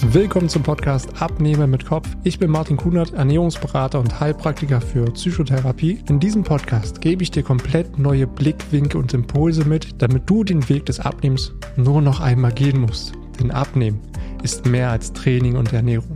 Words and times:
Willkommen 0.00 0.48
zum 0.48 0.62
Podcast 0.62 1.20
Abnehmer 1.20 1.66
mit 1.66 1.84
Kopf. 1.84 2.08
Ich 2.22 2.38
bin 2.38 2.52
Martin 2.52 2.76
Kunert, 2.76 3.14
Ernährungsberater 3.14 3.98
und 3.98 4.20
Heilpraktiker 4.20 4.80
für 4.80 5.04
Psychotherapie. 5.06 5.98
In 6.08 6.20
diesem 6.20 6.44
Podcast 6.44 7.00
gebe 7.00 7.24
ich 7.24 7.32
dir 7.32 7.42
komplett 7.42 7.98
neue 7.98 8.28
Blickwinkel 8.28 9.00
und 9.00 9.12
Impulse 9.12 9.64
mit, 9.64 10.00
damit 10.00 10.30
du 10.30 10.44
den 10.44 10.68
Weg 10.68 10.86
des 10.86 11.00
Abnehmens 11.00 11.52
nur 11.76 12.00
noch 12.00 12.20
einmal 12.20 12.52
gehen 12.52 12.80
musst. 12.80 13.12
Denn 13.40 13.50
Abnehmen 13.50 14.00
ist 14.44 14.66
mehr 14.66 14.90
als 14.90 15.12
Training 15.12 15.56
und 15.56 15.72
Ernährung. 15.72 16.14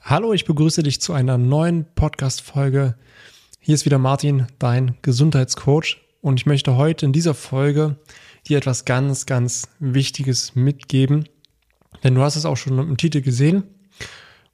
Hallo, 0.00 0.32
ich 0.32 0.44
begrüße 0.44 0.84
dich 0.84 1.00
zu 1.00 1.12
einer 1.12 1.38
neuen 1.38 1.86
Podcast-Folge. 1.96 2.94
Hier 3.58 3.74
ist 3.74 3.84
wieder 3.84 3.98
Martin, 3.98 4.46
dein 4.60 4.96
Gesundheitscoach. 5.02 5.98
Und 6.22 6.38
ich 6.38 6.46
möchte 6.46 6.76
heute 6.76 7.06
in 7.06 7.12
dieser 7.12 7.34
Folge 7.34 7.96
dir 8.48 8.58
etwas 8.58 8.84
ganz, 8.84 9.26
ganz 9.26 9.68
Wichtiges 9.78 10.54
mitgeben. 10.54 11.28
Denn 12.02 12.14
du 12.14 12.22
hast 12.22 12.36
es 12.36 12.44
auch 12.44 12.56
schon 12.56 12.78
im 12.78 12.96
Titel 12.96 13.20
gesehen. 13.20 13.64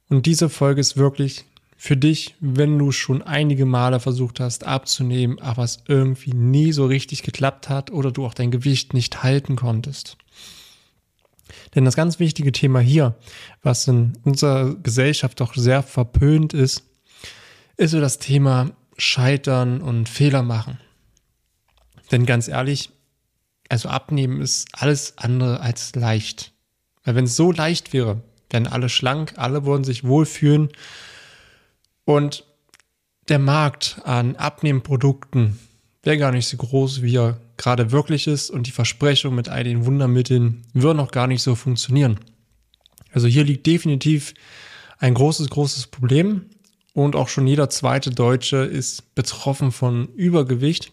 Und 0.09 0.25
diese 0.25 0.49
Folge 0.49 0.81
ist 0.81 0.97
wirklich 0.97 1.45
für 1.77 1.95
dich, 1.95 2.35
wenn 2.39 2.79
du 2.79 2.91
schon 2.91 3.21
einige 3.21 3.65
Male 3.65 3.99
versucht 3.99 4.39
hast 4.39 4.65
abzunehmen, 4.65 5.39
aber 5.39 5.63
es 5.63 5.83
irgendwie 5.87 6.33
nie 6.33 6.71
so 6.71 6.87
richtig 6.87 7.21
geklappt 7.21 7.69
hat 7.69 7.91
oder 7.91 8.11
du 8.11 8.25
auch 8.25 8.33
dein 8.33 8.51
Gewicht 8.51 8.93
nicht 8.93 9.21
halten 9.23 9.55
konntest. 9.55 10.17
Denn 11.75 11.85
das 11.85 11.95
ganz 11.95 12.19
wichtige 12.19 12.51
Thema 12.51 12.79
hier, 12.79 13.15
was 13.61 13.87
in 13.87 14.17
unserer 14.23 14.75
Gesellschaft 14.75 15.39
doch 15.39 15.53
sehr 15.53 15.83
verpönt 15.83 16.53
ist, 16.53 16.83
ist 17.77 17.91
so 17.91 18.01
das 18.01 18.17
Thema 18.17 18.71
Scheitern 18.97 19.81
und 19.81 20.09
Fehler 20.09 20.41
machen. 20.41 20.79
Denn 22.11 22.25
ganz 22.25 22.47
ehrlich, 22.47 22.89
also 23.69 23.89
abnehmen 23.89 24.41
ist 24.41 24.67
alles 24.73 25.17
andere 25.17 25.59
als 25.59 25.95
leicht. 25.95 26.53
Weil 27.03 27.15
wenn 27.15 27.25
es 27.25 27.35
so 27.35 27.51
leicht 27.51 27.93
wäre, 27.93 28.21
wären 28.49 28.67
alle 28.67 28.89
schlank, 28.89 29.33
alle 29.37 29.65
würden 29.65 29.83
sich 29.83 30.03
wohlfühlen 30.03 30.69
und 32.05 32.45
der 33.27 33.39
Markt 33.39 33.99
an 34.05 34.35
Abnehmprodukten 34.37 35.59
wäre 36.03 36.17
gar 36.17 36.31
nicht 36.31 36.47
so 36.47 36.55
groß, 36.55 37.01
wie 37.01 37.17
er 37.17 37.41
gerade 37.57 37.91
wirklich 37.91 38.27
ist 38.27 38.49
und 38.49 38.67
die 38.67 38.71
Versprechung 38.71 39.35
mit 39.35 39.49
all 39.49 39.63
den 39.63 39.85
Wundermitteln 39.85 40.65
würden 40.73 40.99
auch 40.99 41.11
gar 41.11 41.27
nicht 41.27 41.41
so 41.41 41.55
funktionieren. 41.55 42.19
Also 43.11 43.27
hier 43.27 43.43
liegt 43.43 43.65
definitiv 43.65 44.33
ein 44.99 45.13
großes, 45.13 45.49
großes 45.49 45.87
Problem 45.87 46.45
und 46.93 47.15
auch 47.15 47.27
schon 47.27 47.47
jeder 47.47 47.69
zweite 47.69 48.11
Deutsche 48.11 48.57
ist 48.57 49.13
betroffen 49.15 49.71
von 49.71 50.07
Übergewicht 50.15 50.91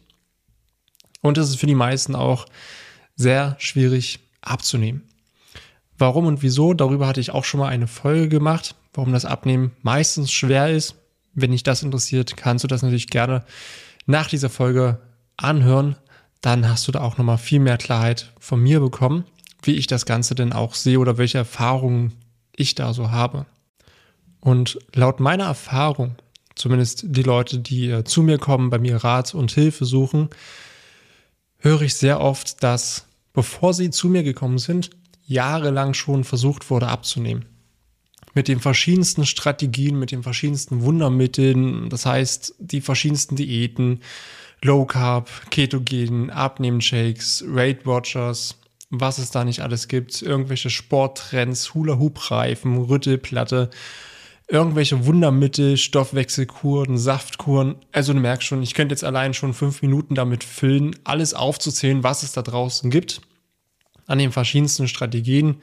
und 1.24 1.38
es 1.38 1.48
ist 1.48 1.56
für 1.56 1.66
die 1.66 1.74
meisten 1.74 2.14
auch 2.14 2.44
sehr 3.16 3.56
schwierig 3.58 4.20
abzunehmen. 4.42 5.08
Warum 5.96 6.26
und 6.26 6.42
wieso? 6.42 6.74
Darüber 6.74 7.06
hatte 7.06 7.20
ich 7.20 7.30
auch 7.30 7.44
schon 7.44 7.60
mal 7.60 7.68
eine 7.68 7.86
Folge 7.86 8.28
gemacht, 8.28 8.74
warum 8.92 9.14
das 9.14 9.24
Abnehmen 9.24 9.70
meistens 9.80 10.30
schwer 10.30 10.68
ist. 10.68 10.96
Wenn 11.32 11.52
dich 11.52 11.62
das 11.62 11.82
interessiert, 11.82 12.36
kannst 12.36 12.62
du 12.62 12.68
das 12.68 12.82
natürlich 12.82 13.06
gerne 13.06 13.42
nach 14.04 14.28
dieser 14.28 14.50
Folge 14.50 15.00
anhören. 15.38 15.96
Dann 16.42 16.68
hast 16.68 16.86
du 16.88 16.92
da 16.92 17.00
auch 17.00 17.16
nochmal 17.16 17.38
viel 17.38 17.58
mehr 17.58 17.78
Klarheit 17.78 18.30
von 18.38 18.60
mir 18.60 18.80
bekommen, 18.80 19.24
wie 19.62 19.76
ich 19.76 19.86
das 19.86 20.04
Ganze 20.04 20.34
denn 20.34 20.52
auch 20.52 20.74
sehe 20.74 20.98
oder 20.98 21.16
welche 21.16 21.38
Erfahrungen 21.38 22.12
ich 22.54 22.74
da 22.74 22.92
so 22.92 23.12
habe. 23.12 23.46
Und 24.40 24.78
laut 24.92 25.20
meiner 25.20 25.44
Erfahrung, 25.44 26.16
zumindest 26.54 27.04
die 27.06 27.22
Leute, 27.22 27.60
die 27.60 27.88
äh, 27.88 28.04
zu 28.04 28.22
mir 28.22 28.36
kommen, 28.36 28.68
bei 28.68 28.78
mir 28.78 28.96
Rat 28.96 29.34
und 29.34 29.52
Hilfe 29.52 29.86
suchen, 29.86 30.28
höre 31.64 31.82
ich 31.82 31.94
sehr 31.94 32.20
oft, 32.20 32.62
dass 32.62 33.06
bevor 33.32 33.72
sie 33.72 33.90
zu 33.90 34.08
mir 34.08 34.22
gekommen 34.22 34.58
sind, 34.58 34.90
jahrelang 35.26 35.94
schon 35.94 36.22
versucht 36.22 36.68
wurde 36.70 36.88
abzunehmen. 36.88 37.46
Mit 38.34 38.48
den 38.48 38.60
verschiedensten 38.60 39.24
Strategien, 39.24 39.98
mit 39.98 40.10
den 40.10 40.22
verschiedensten 40.22 40.82
Wundermitteln, 40.82 41.88
das 41.88 42.04
heißt 42.04 42.56
die 42.58 42.82
verschiedensten 42.82 43.36
Diäten, 43.36 44.00
Low 44.62 44.84
Carb, 44.84 45.28
Ketogen, 45.50 46.30
Abnehmshakes, 46.30 47.44
Weight 47.48 47.86
Watchers, 47.86 48.56
was 48.90 49.18
es 49.18 49.30
da 49.30 49.44
nicht 49.44 49.60
alles 49.60 49.88
gibt, 49.88 50.20
irgendwelche 50.20 50.68
Sporttrends, 50.68 51.74
Hula-Hoop-Reifen, 51.74 52.76
Rüttelplatte 52.76 53.70
irgendwelche 54.48 55.06
Wundermittel, 55.06 55.76
Stoffwechselkuren, 55.76 56.98
Saftkuren. 56.98 57.76
Also 57.92 58.12
du 58.12 58.20
merkst 58.20 58.46
schon, 58.46 58.62
ich 58.62 58.74
könnte 58.74 58.92
jetzt 58.92 59.04
allein 59.04 59.34
schon 59.34 59.54
fünf 59.54 59.82
Minuten 59.82 60.14
damit 60.14 60.44
füllen, 60.44 60.96
alles 61.04 61.34
aufzuzählen, 61.34 62.02
was 62.02 62.22
es 62.22 62.32
da 62.32 62.42
draußen 62.42 62.90
gibt, 62.90 63.22
an 64.06 64.18
den 64.18 64.32
verschiedensten 64.32 64.88
Strategien. 64.88 65.62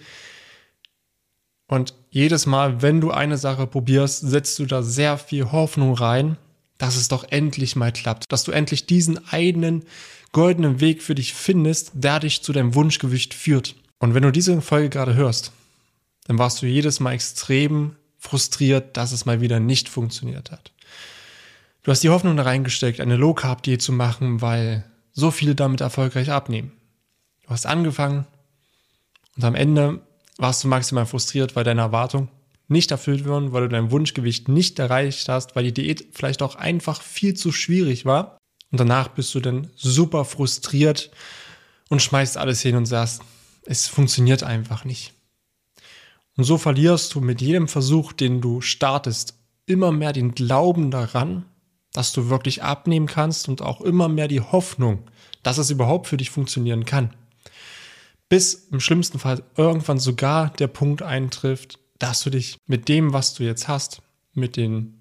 Und 1.68 1.94
jedes 2.10 2.46
Mal, 2.46 2.82
wenn 2.82 3.00
du 3.00 3.12
eine 3.12 3.38
Sache 3.38 3.68
probierst, 3.68 4.22
setzt 4.22 4.60
du 4.60 4.66
da 4.66 4.82
sehr 4.82 5.18
viel 5.18 5.52
Hoffnung 5.52 5.94
rein, 5.94 6.38
dass 6.78 6.98
es 6.98 7.08
doch 7.08 7.24
endlich 7.30 7.76
mal 7.76 7.92
klappt, 7.92 8.32
dass 8.32 8.44
du 8.44 8.52
endlich 8.52 8.88
diesen 8.88 9.26
einen 9.30 9.86
goldenen 10.32 10.80
Weg 10.80 11.04
für 11.04 11.16
dich 11.16 11.34
findest, 11.34 11.92
der 11.94 12.20
dich 12.20 12.42
zu 12.42 12.52
deinem 12.52 12.74
Wunschgewicht 12.74 13.34
führt. 13.34 13.76
Und 14.00 14.16
wenn 14.16 14.24
du 14.24 14.32
diese 14.32 14.60
Folge 14.62 14.90
gerade 14.90 15.14
hörst, 15.14 15.52
dann 16.26 16.40
warst 16.40 16.62
du 16.62 16.66
jedes 16.66 17.00
Mal 17.00 17.14
extrem 17.14 17.96
frustriert, 18.22 18.96
dass 18.98 19.12
es 19.12 19.26
mal 19.26 19.42
wieder 19.42 19.60
nicht 19.60 19.90
funktioniert 19.90 20.52
hat. 20.52 20.72
Du 21.82 21.90
hast 21.90 22.04
die 22.04 22.10
Hoffnung 22.10 22.38
da 22.38 22.44
reingesteckt, 22.44 23.02
eine 23.02 23.16
Low 23.16 23.34
Carb 23.34 23.64
Diät 23.64 23.82
zu 23.82 23.92
machen, 23.92 24.42
weil 24.42 24.86
so 25.12 25.32
viele 25.32 25.56
damit 25.56 25.82
erfolgreich 25.82 26.30
abnehmen. 26.30 26.72
Du 27.44 27.50
hast 27.50 27.66
angefangen 27.66 28.28
und 29.36 29.44
am 29.44 29.56
Ende 29.56 30.02
warst 30.38 30.64
du 30.64 30.68
maximal 30.68 31.08
frustriert, 31.08 31.56
weil 31.56 31.64
deine 31.64 31.82
Erwartungen 31.82 32.30
nicht 32.68 32.92
erfüllt 32.92 33.26
wurden, 33.26 33.54
weil 33.54 33.64
du 33.64 33.70
dein 33.70 33.90
Wunschgewicht 33.90 34.48
nicht 34.48 34.78
erreicht 34.78 35.28
hast, 35.28 35.56
weil 35.56 35.64
die 35.64 35.74
Diät 35.74 36.06
vielleicht 36.12 36.44
auch 36.44 36.56
einfach 36.56 37.02
viel 37.02 37.34
zu 37.34 37.52
schwierig 37.52 38.06
war. 38.06 38.38
Und 38.72 38.80
danach 38.80 39.08
bist 39.10 39.34
du 39.34 39.40
dann 39.40 39.72
super 39.76 40.26
frustriert 40.26 41.10
und 41.90 42.04
schmeißt 42.04 42.38
alles 42.38 42.62
hin 42.62 42.76
und 42.76 42.86
sagst, 42.86 43.24
es 43.66 43.88
funktioniert 43.88 44.44
einfach 44.44 44.86
nicht. 44.86 45.12
Und 46.38 46.44
so 46.44 46.58
verlierst 46.58 47.14
du 47.14 47.22
mit 47.22 47.42
jedem 47.42 47.68
Versuch, 47.68 48.14
den 48.14 48.42
du 48.42 48.62
startest, 48.62 49.36
immer 49.66 49.92
mehr 49.92 50.14
den 50.14 50.34
Glauben 50.34 50.92
daran, 50.92 51.46
dass 51.94 52.14
du 52.14 52.30
wirklich 52.30 52.64
abnehmen 52.64 53.08
kannst 53.08 53.50
und 53.50 53.62
auch 53.62 53.82
immer 53.82 54.08
mehr 54.08 54.28
die 54.28 54.42
Hoffnung, 54.42 55.04
dass 55.44 55.58
es 55.58 55.70
überhaupt 55.70 56.08
für 56.08 56.18
dich 56.18 56.30
funktionieren 56.30 56.86
kann. 56.86 57.14
Bis 58.30 58.54
im 58.72 58.80
schlimmsten 58.80 59.20
Fall 59.20 59.44
irgendwann 59.58 60.00
sogar 60.00 60.52
der 60.52 60.68
Punkt 60.68 61.02
eintrifft, 61.02 61.80
dass 62.00 62.22
du 62.24 62.30
dich 62.30 62.58
mit 62.66 62.88
dem, 62.88 63.14
was 63.14 63.34
du 63.34 63.44
jetzt 63.44 63.68
hast, 63.68 64.02
mit 64.34 64.56
den 64.56 64.98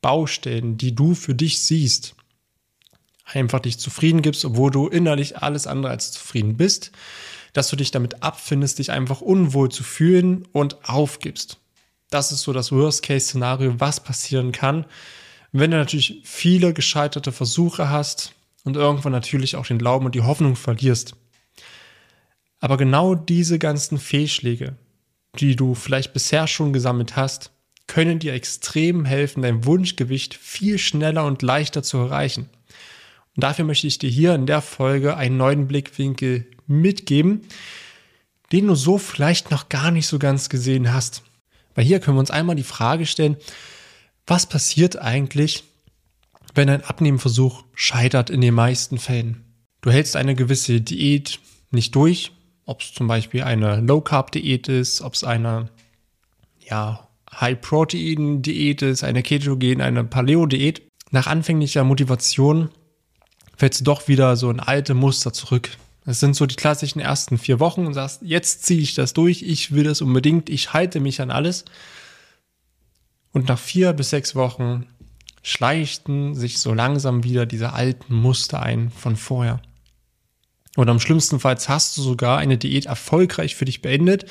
Baustellen, 0.00 0.78
die 0.78 0.94
du 0.94 1.14
für 1.14 1.34
dich 1.34 1.62
siehst, 1.62 2.14
einfach 3.24 3.60
dich 3.60 3.78
zufrieden 3.78 4.22
gibst, 4.22 4.44
obwohl 4.44 4.70
du 4.70 4.88
innerlich 4.88 5.38
alles 5.38 5.66
andere 5.66 5.92
als 5.92 6.12
zufrieden 6.12 6.56
bist, 6.56 6.90
dass 7.52 7.68
du 7.68 7.76
dich 7.76 7.90
damit 7.90 8.22
abfindest, 8.22 8.78
dich 8.78 8.90
einfach 8.90 9.20
unwohl 9.20 9.70
zu 9.70 9.82
fühlen 9.82 10.46
und 10.52 10.88
aufgibst. 10.88 11.58
Das 12.10 12.32
ist 12.32 12.42
so 12.42 12.52
das 12.52 12.72
Worst-Case-Szenario, 12.72 13.78
was 13.78 14.00
passieren 14.00 14.52
kann, 14.52 14.84
wenn 15.52 15.70
du 15.70 15.76
natürlich 15.76 16.20
viele 16.24 16.72
gescheiterte 16.72 17.32
Versuche 17.32 17.88
hast 17.88 18.34
und 18.64 18.76
irgendwann 18.76 19.12
natürlich 19.12 19.56
auch 19.56 19.66
den 19.66 19.78
Glauben 19.78 20.06
und 20.06 20.14
die 20.14 20.22
Hoffnung 20.22 20.56
verlierst. 20.56 21.14
Aber 22.60 22.76
genau 22.76 23.14
diese 23.14 23.58
ganzen 23.58 23.98
Fehlschläge, 23.98 24.76
die 25.38 25.56
du 25.56 25.74
vielleicht 25.74 26.12
bisher 26.12 26.46
schon 26.46 26.72
gesammelt 26.72 27.16
hast, 27.16 27.50
können 27.86 28.18
dir 28.18 28.34
extrem 28.34 29.04
helfen, 29.04 29.42
dein 29.42 29.64
Wunschgewicht 29.64 30.34
viel 30.34 30.78
schneller 30.78 31.24
und 31.24 31.42
leichter 31.42 31.82
zu 31.82 31.98
erreichen. 31.98 32.48
Und 33.34 33.42
dafür 33.42 33.64
möchte 33.64 33.86
ich 33.86 33.98
dir 33.98 34.10
hier 34.10 34.34
in 34.34 34.46
der 34.46 34.60
Folge 34.60 35.16
einen 35.16 35.36
neuen 35.36 35.66
Blickwinkel 35.66 36.46
mitgeben, 36.70 37.42
den 38.52 38.66
du 38.66 38.74
so 38.74 38.98
vielleicht 38.98 39.50
noch 39.50 39.68
gar 39.68 39.90
nicht 39.90 40.06
so 40.06 40.18
ganz 40.18 40.48
gesehen 40.48 40.92
hast. 40.92 41.22
Weil 41.74 41.84
hier 41.84 42.00
können 42.00 42.16
wir 42.16 42.20
uns 42.20 42.30
einmal 42.30 42.56
die 42.56 42.62
Frage 42.62 43.06
stellen, 43.06 43.36
was 44.26 44.46
passiert 44.46 44.96
eigentlich, 44.96 45.64
wenn 46.54 46.68
ein 46.68 46.84
Abnehmenversuch 46.84 47.64
scheitert 47.74 48.30
in 48.30 48.40
den 48.40 48.54
meisten 48.54 48.98
Fällen? 48.98 49.44
Du 49.80 49.90
hältst 49.90 50.16
eine 50.16 50.34
gewisse 50.34 50.80
Diät 50.80 51.40
nicht 51.70 51.94
durch, 51.94 52.32
ob 52.66 52.82
es 52.82 52.92
zum 52.92 53.06
Beispiel 53.08 53.42
eine 53.42 53.80
Low-Carb-Diät 53.80 54.68
ist, 54.68 55.00
ob 55.00 55.14
es 55.14 55.24
eine 55.24 55.70
ja, 56.58 57.08
High-Protein-Diät 57.32 58.82
ist, 58.82 59.04
eine 59.04 59.22
Ketogen, 59.22 59.80
eine 59.80 60.04
Paleo-Diät. 60.04 60.82
Nach 61.10 61.26
anfänglicher 61.26 61.84
Motivation 61.84 62.68
fällst 63.56 63.80
du 63.80 63.84
doch 63.84 64.08
wieder 64.08 64.36
so 64.36 64.50
in 64.50 64.60
alte 64.60 64.94
Muster 64.94 65.32
zurück. 65.32 65.70
Das 66.04 66.20
sind 66.20 66.34
so 66.34 66.46
die 66.46 66.56
klassischen 66.56 67.00
ersten 67.00 67.38
vier 67.38 67.60
Wochen 67.60 67.86
und 67.86 67.94
sagst, 67.94 68.22
jetzt 68.22 68.64
ziehe 68.64 68.80
ich 68.80 68.94
das 68.94 69.12
durch, 69.12 69.42
ich 69.42 69.72
will 69.72 69.84
das 69.84 70.00
unbedingt, 70.00 70.48
ich 70.48 70.72
halte 70.72 71.00
mich 71.00 71.20
an 71.20 71.30
alles. 71.30 71.64
Und 73.32 73.48
nach 73.48 73.58
vier 73.58 73.92
bis 73.92 74.10
sechs 74.10 74.34
Wochen 74.34 74.86
schleichten 75.42 76.34
sich 76.34 76.58
so 76.58 76.74
langsam 76.74 77.24
wieder 77.24 77.46
diese 77.46 77.72
alten 77.72 78.14
Muster 78.14 78.62
ein 78.62 78.90
von 78.90 79.16
vorher. 79.16 79.60
Oder 80.76 80.92
am 80.92 81.00
schlimmsten 81.00 81.40
Fall 81.40 81.56
hast 81.66 81.96
du 81.96 82.02
sogar 82.02 82.38
eine 82.38 82.58
Diät 82.58 82.86
erfolgreich 82.86 83.56
für 83.56 83.64
dich 83.64 83.82
beendet, 83.82 84.26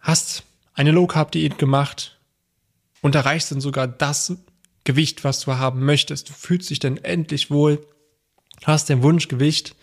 hast 0.00 0.44
eine 0.74 0.92
Low 0.92 1.06
Carb 1.06 1.32
Diät 1.32 1.58
gemacht 1.58 2.18
und 3.00 3.14
erreichst 3.14 3.50
dann 3.50 3.60
sogar 3.60 3.88
das 3.88 4.36
Gewicht, 4.84 5.24
was 5.24 5.40
du 5.40 5.54
haben 5.54 5.84
möchtest. 5.84 6.28
Du 6.28 6.32
fühlst 6.32 6.70
dich 6.70 6.78
dann 6.78 6.96
endlich 6.98 7.50
wohl, 7.50 7.84
hast 8.64 8.90
dein 8.90 9.02
Wunschgewicht. 9.02 9.74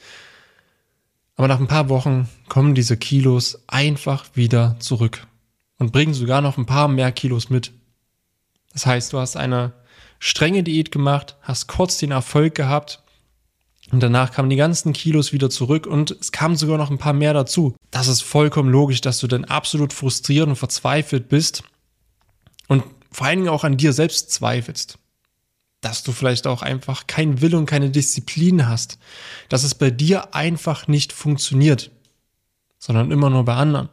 Aber 1.35 1.47
nach 1.47 1.59
ein 1.59 1.67
paar 1.67 1.89
Wochen 1.89 2.29
kommen 2.47 2.75
diese 2.75 2.97
Kilos 2.97 3.63
einfach 3.67 4.25
wieder 4.35 4.77
zurück 4.79 5.27
und 5.77 5.91
bringen 5.91 6.13
sogar 6.13 6.41
noch 6.41 6.57
ein 6.57 6.65
paar 6.65 6.87
mehr 6.87 7.11
Kilos 7.11 7.49
mit. 7.49 7.71
Das 8.71 8.85
heißt, 8.85 9.13
du 9.13 9.19
hast 9.19 9.35
eine 9.35 9.73
strenge 10.19 10.63
Diät 10.63 10.91
gemacht, 10.91 11.37
hast 11.41 11.67
kurz 11.67 11.97
den 11.97 12.11
Erfolg 12.11 12.55
gehabt 12.55 13.03
und 13.91 14.01
danach 14.01 14.31
kamen 14.31 14.49
die 14.49 14.55
ganzen 14.55 14.93
Kilos 14.93 15.33
wieder 15.33 15.49
zurück 15.49 15.85
und 15.85 16.11
es 16.11 16.31
kamen 16.31 16.55
sogar 16.55 16.77
noch 16.77 16.89
ein 16.89 16.97
paar 16.97 17.13
mehr 17.13 17.33
dazu. 17.33 17.75
Das 17.91 18.07
ist 18.07 18.21
vollkommen 18.21 18.69
logisch, 18.69 19.01
dass 19.01 19.19
du 19.19 19.27
dann 19.27 19.45
absolut 19.45 19.93
frustriert 19.93 20.47
und 20.47 20.55
verzweifelt 20.55 21.29
bist 21.29 21.63
und 22.67 22.83
vor 23.11 23.27
allen 23.27 23.39
Dingen 23.39 23.49
auch 23.49 23.63
an 23.63 23.77
dir 23.77 23.93
selbst 23.93 24.31
zweifelst. 24.31 24.97
Dass 25.85 26.01
du 26.01 26.13
vielleicht 26.13 26.47
auch 26.47 26.63
einfach 26.63 27.05
keinen 27.05 27.41
Wille 27.41 27.59
und 27.59 27.67
keine 27.67 27.91
Disziplin 27.91 28.67
hast. 28.67 28.97
Dass 29.49 29.63
es 29.63 29.75
bei 29.75 29.91
dir 29.91 30.33
einfach 30.33 30.87
nicht 30.87 31.13
funktioniert, 31.13 31.91
sondern 32.79 33.11
immer 33.11 33.29
nur 33.29 33.45
bei 33.45 33.53
anderen. 33.53 33.89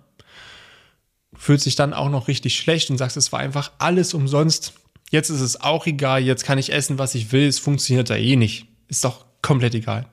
Du 1.32 1.38
fühlst 1.38 1.66
dich 1.66 1.76
dann 1.76 1.92
auch 1.92 2.08
noch 2.08 2.28
richtig 2.28 2.56
schlecht 2.56 2.88
und 2.88 2.96
sagst, 2.96 3.18
es 3.18 3.30
war 3.30 3.40
einfach 3.40 3.72
alles 3.76 4.14
umsonst. 4.14 4.72
Jetzt 5.10 5.28
ist 5.28 5.42
es 5.42 5.60
auch 5.60 5.84
egal, 5.84 6.22
jetzt 6.22 6.44
kann 6.44 6.56
ich 6.56 6.72
essen, 6.72 6.98
was 6.98 7.14
ich 7.14 7.30
will, 7.30 7.46
es 7.46 7.58
funktioniert 7.58 8.08
da 8.08 8.16
eh 8.16 8.36
nicht. 8.36 8.68
Ist 8.88 9.04
doch 9.04 9.26
komplett 9.42 9.74
egal. 9.74 10.08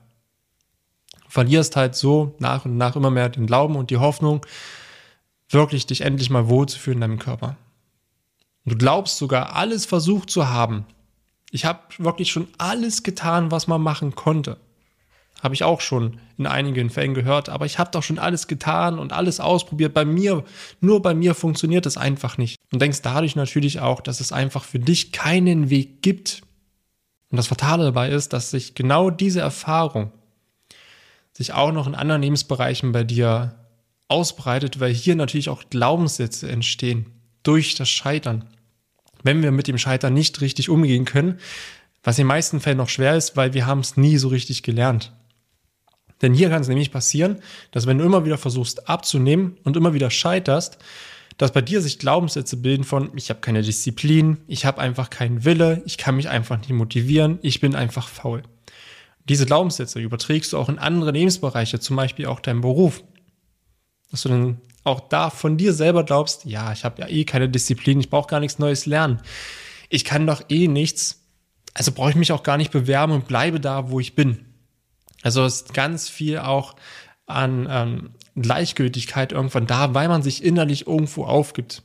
Du 1.24 1.30
verlierst 1.30 1.76
halt 1.76 1.94
so 1.94 2.34
nach 2.40 2.66
und 2.66 2.76
nach 2.76 2.94
immer 2.94 3.10
mehr 3.10 3.30
den 3.30 3.46
Glauben 3.46 3.76
und 3.76 3.88
die 3.88 3.96
Hoffnung, 3.96 4.44
wirklich 5.48 5.86
dich 5.86 6.02
endlich 6.02 6.28
mal 6.28 6.50
wohlzufühlen 6.50 6.98
in 6.98 7.00
deinem 7.00 7.18
Körper. 7.18 7.56
Du 8.66 8.76
glaubst 8.76 9.16
sogar, 9.16 9.56
alles 9.56 9.86
versucht 9.86 10.28
zu 10.28 10.50
haben. 10.50 10.84
Ich 11.50 11.64
habe 11.64 11.80
wirklich 11.98 12.30
schon 12.30 12.48
alles 12.58 13.02
getan, 13.02 13.50
was 13.50 13.66
man 13.66 13.82
machen 13.82 14.14
konnte. 14.14 14.56
Habe 15.42 15.54
ich 15.54 15.64
auch 15.64 15.80
schon 15.80 16.20
in 16.36 16.46
einigen 16.46 16.90
Fällen 16.90 17.14
gehört, 17.14 17.48
aber 17.48 17.66
ich 17.66 17.78
habe 17.78 17.90
doch 17.90 18.02
schon 18.02 18.18
alles 18.18 18.46
getan 18.46 18.98
und 18.98 19.12
alles 19.12 19.40
ausprobiert. 19.40 19.94
Bei 19.94 20.04
mir, 20.04 20.44
nur 20.80 21.02
bei 21.02 21.14
mir 21.14 21.34
funktioniert 21.34 21.86
es 21.86 21.96
einfach 21.96 22.38
nicht. 22.38 22.56
Und 22.72 22.82
denkst 22.82 23.02
dadurch 23.02 23.36
natürlich 23.36 23.80
auch, 23.80 24.00
dass 24.00 24.20
es 24.20 24.32
einfach 24.32 24.64
für 24.64 24.78
dich 24.78 25.12
keinen 25.12 25.70
Weg 25.70 26.02
gibt, 26.02 26.42
und 27.30 27.36
das 27.36 27.46
Fatale 27.46 27.84
dabei 27.84 28.10
ist, 28.10 28.32
dass 28.32 28.50
sich 28.50 28.74
genau 28.74 29.10
diese 29.10 29.40
Erfahrung 29.40 30.12
sich 31.32 31.52
auch 31.52 31.72
noch 31.72 31.86
in 31.86 31.94
anderen 31.94 32.22
Lebensbereichen 32.22 32.92
bei 32.92 33.04
dir 33.04 33.54
ausbreitet, 34.08 34.80
weil 34.80 34.92
hier 34.92 35.14
natürlich 35.14 35.48
auch 35.48 35.62
Glaubenssätze 35.70 36.50
entstehen 36.50 37.06
durch 37.44 37.76
das 37.76 37.88
Scheitern. 37.88 38.44
Wenn 39.22 39.42
wir 39.42 39.50
mit 39.52 39.68
dem 39.68 39.78
Scheitern 39.78 40.14
nicht 40.14 40.40
richtig 40.40 40.68
umgehen 40.68 41.04
können, 41.04 41.38
was 42.02 42.18
in 42.18 42.22
den 42.22 42.28
meisten 42.28 42.60
Fällen 42.60 42.78
noch 42.78 42.88
schwer 42.88 43.16
ist, 43.16 43.36
weil 43.36 43.52
wir 43.54 43.66
haben 43.66 43.80
es 43.80 43.96
nie 43.96 44.16
so 44.16 44.28
richtig 44.28 44.62
gelernt. 44.62 45.12
Denn 46.22 46.34
hier 46.34 46.50
kann 46.50 46.62
es 46.62 46.68
nämlich 46.68 46.90
passieren, 46.90 47.40
dass 47.70 47.86
wenn 47.86 47.98
du 47.98 48.04
immer 48.04 48.24
wieder 48.24 48.38
versuchst 48.38 48.88
abzunehmen 48.88 49.56
und 49.64 49.76
immer 49.76 49.94
wieder 49.94 50.10
scheiterst, 50.10 50.78
dass 51.38 51.52
bei 51.52 51.62
dir 51.62 51.80
sich 51.80 51.98
Glaubenssätze 51.98 52.58
bilden 52.58 52.84
von, 52.84 53.10
ich 53.16 53.30
habe 53.30 53.40
keine 53.40 53.62
Disziplin, 53.62 54.38
ich 54.46 54.66
habe 54.66 54.80
einfach 54.80 55.08
keinen 55.08 55.44
Wille, 55.44 55.82
ich 55.86 55.96
kann 55.96 56.16
mich 56.16 56.28
einfach 56.28 56.58
nicht 56.58 56.72
motivieren, 56.72 57.38
ich 57.40 57.60
bin 57.60 57.74
einfach 57.74 58.08
faul. 58.08 58.42
Diese 59.26 59.46
Glaubenssätze 59.46 60.00
überträgst 60.00 60.52
du 60.52 60.58
auch 60.58 60.68
in 60.68 60.78
andere 60.78 61.12
Lebensbereiche, 61.12 61.80
zum 61.80 61.96
Beispiel 61.96 62.26
auch 62.26 62.40
deinen 62.40 62.60
Beruf. 62.60 63.02
Dass 64.10 64.22
du 64.22 64.28
dann 64.28 64.60
auch 64.84 65.00
da 65.00 65.30
von 65.30 65.56
dir 65.56 65.72
selber 65.72 66.04
glaubst, 66.04 66.44
ja, 66.44 66.72
ich 66.72 66.84
habe 66.84 67.02
ja 67.02 67.08
eh 67.08 67.24
keine 67.24 67.48
Disziplin, 67.48 68.00
ich 68.00 68.10
brauche 68.10 68.28
gar 68.28 68.40
nichts 68.40 68.58
Neues 68.58 68.86
lernen. 68.86 69.20
Ich 69.88 70.04
kann 70.04 70.26
doch 70.26 70.42
eh 70.48 70.68
nichts, 70.68 71.22
also 71.74 71.92
brauche 71.92 72.10
ich 72.10 72.16
mich 72.16 72.32
auch 72.32 72.42
gar 72.42 72.56
nicht 72.56 72.70
bewerben 72.70 73.12
und 73.12 73.26
bleibe 73.26 73.60
da, 73.60 73.90
wo 73.90 74.00
ich 74.00 74.14
bin. 74.14 74.46
Also 75.22 75.44
ist 75.44 75.74
ganz 75.74 76.08
viel 76.08 76.38
auch 76.38 76.76
an 77.26 77.68
ähm, 77.70 78.10
Gleichgültigkeit 78.36 79.32
irgendwann 79.32 79.66
da, 79.66 79.94
weil 79.94 80.08
man 80.08 80.22
sich 80.22 80.42
innerlich 80.42 80.86
irgendwo 80.86 81.24
aufgibt. 81.24 81.82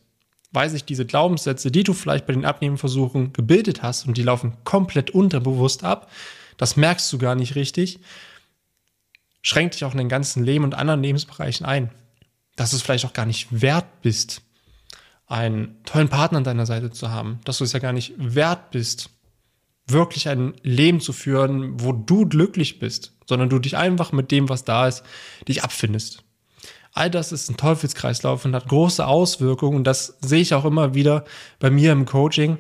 Weil 0.52 0.70
sich 0.70 0.86
diese 0.86 1.06
Glaubenssätze, 1.06 1.70
die 1.70 1.84
du 1.84 1.94
vielleicht 1.94 2.26
bei 2.26 2.34
den 2.34 2.46
Abnehmenversuchen 2.46 3.34
gebildet 3.34 3.84
hast 3.84 4.08
und 4.08 4.18
die 4.18 4.24
laufen 4.24 4.54
komplett 4.64 5.12
unterbewusst 5.12 5.84
ab, 5.84 6.10
das 6.58 6.78
merkst 6.78 7.12
du 7.12 7.18
gar 7.18 7.36
nicht 7.36 7.56
richtig, 7.56 8.00
schränkt 9.42 9.76
dich 9.76 9.84
auch 9.84 9.92
in 9.92 9.98
den 9.98 10.10
ganzen 10.10 10.44
Leben 10.46 10.64
und 10.64 10.74
anderen 10.74 11.04
Lebensbereichen 11.04 11.66
ein. 11.66 11.92
Dass 12.56 12.72
du 12.72 12.78
es 12.78 12.81
vielleicht 12.81 13.06
auch 13.06 13.13
gar 13.13 13.25
nicht 13.25 13.62
wert 13.62 14.02
bist, 14.02 14.42
einen 15.28 15.84
tollen 15.84 16.10
Partner 16.10 16.38
an 16.40 16.44
deiner 16.44 16.66
Seite 16.66 16.92
zu 16.92 17.10
haben, 17.10 17.40
dass 17.46 17.57
du 17.57 17.63
es 17.63 17.74
ja 17.74 17.80
gar 17.80 17.94
nicht 17.94 18.13
wert 18.18 18.72
bist, 18.72 19.10
wirklich 19.88 20.30
ein 20.30 20.54
Leben 20.63 21.00
zu 21.00 21.13
führen, 21.13 21.80
wo 21.81 21.92
du 21.92 22.28
glücklich 22.28 22.80
bist, 22.80 23.13
sondern 23.28 23.50
du 23.50 23.60
dich 23.60 23.78
einfach 23.78 24.12
mit 24.12 24.31
dem, 24.31 24.50
was 24.50 24.63
da 24.63 24.88
ist, 24.88 25.04
dich 25.48 25.63
abfindest. 25.63 26.24
All 26.96 27.12
das 27.12 27.34
ist 27.34 27.50
ein 27.50 27.57
Teufelskreislauf 27.57 28.46
und 28.46 28.56
hat 28.56 28.69
große 28.69 29.06
Auswirkungen. 29.06 29.75
Und 29.75 29.84
das 29.84 30.18
sehe 30.22 30.40
ich 30.40 30.54
auch 30.54 30.63
immer 30.63 30.94
wieder 30.94 31.25
bei 31.60 31.69
mir 31.69 31.92
im 31.92 32.06
Coaching. 32.06 32.58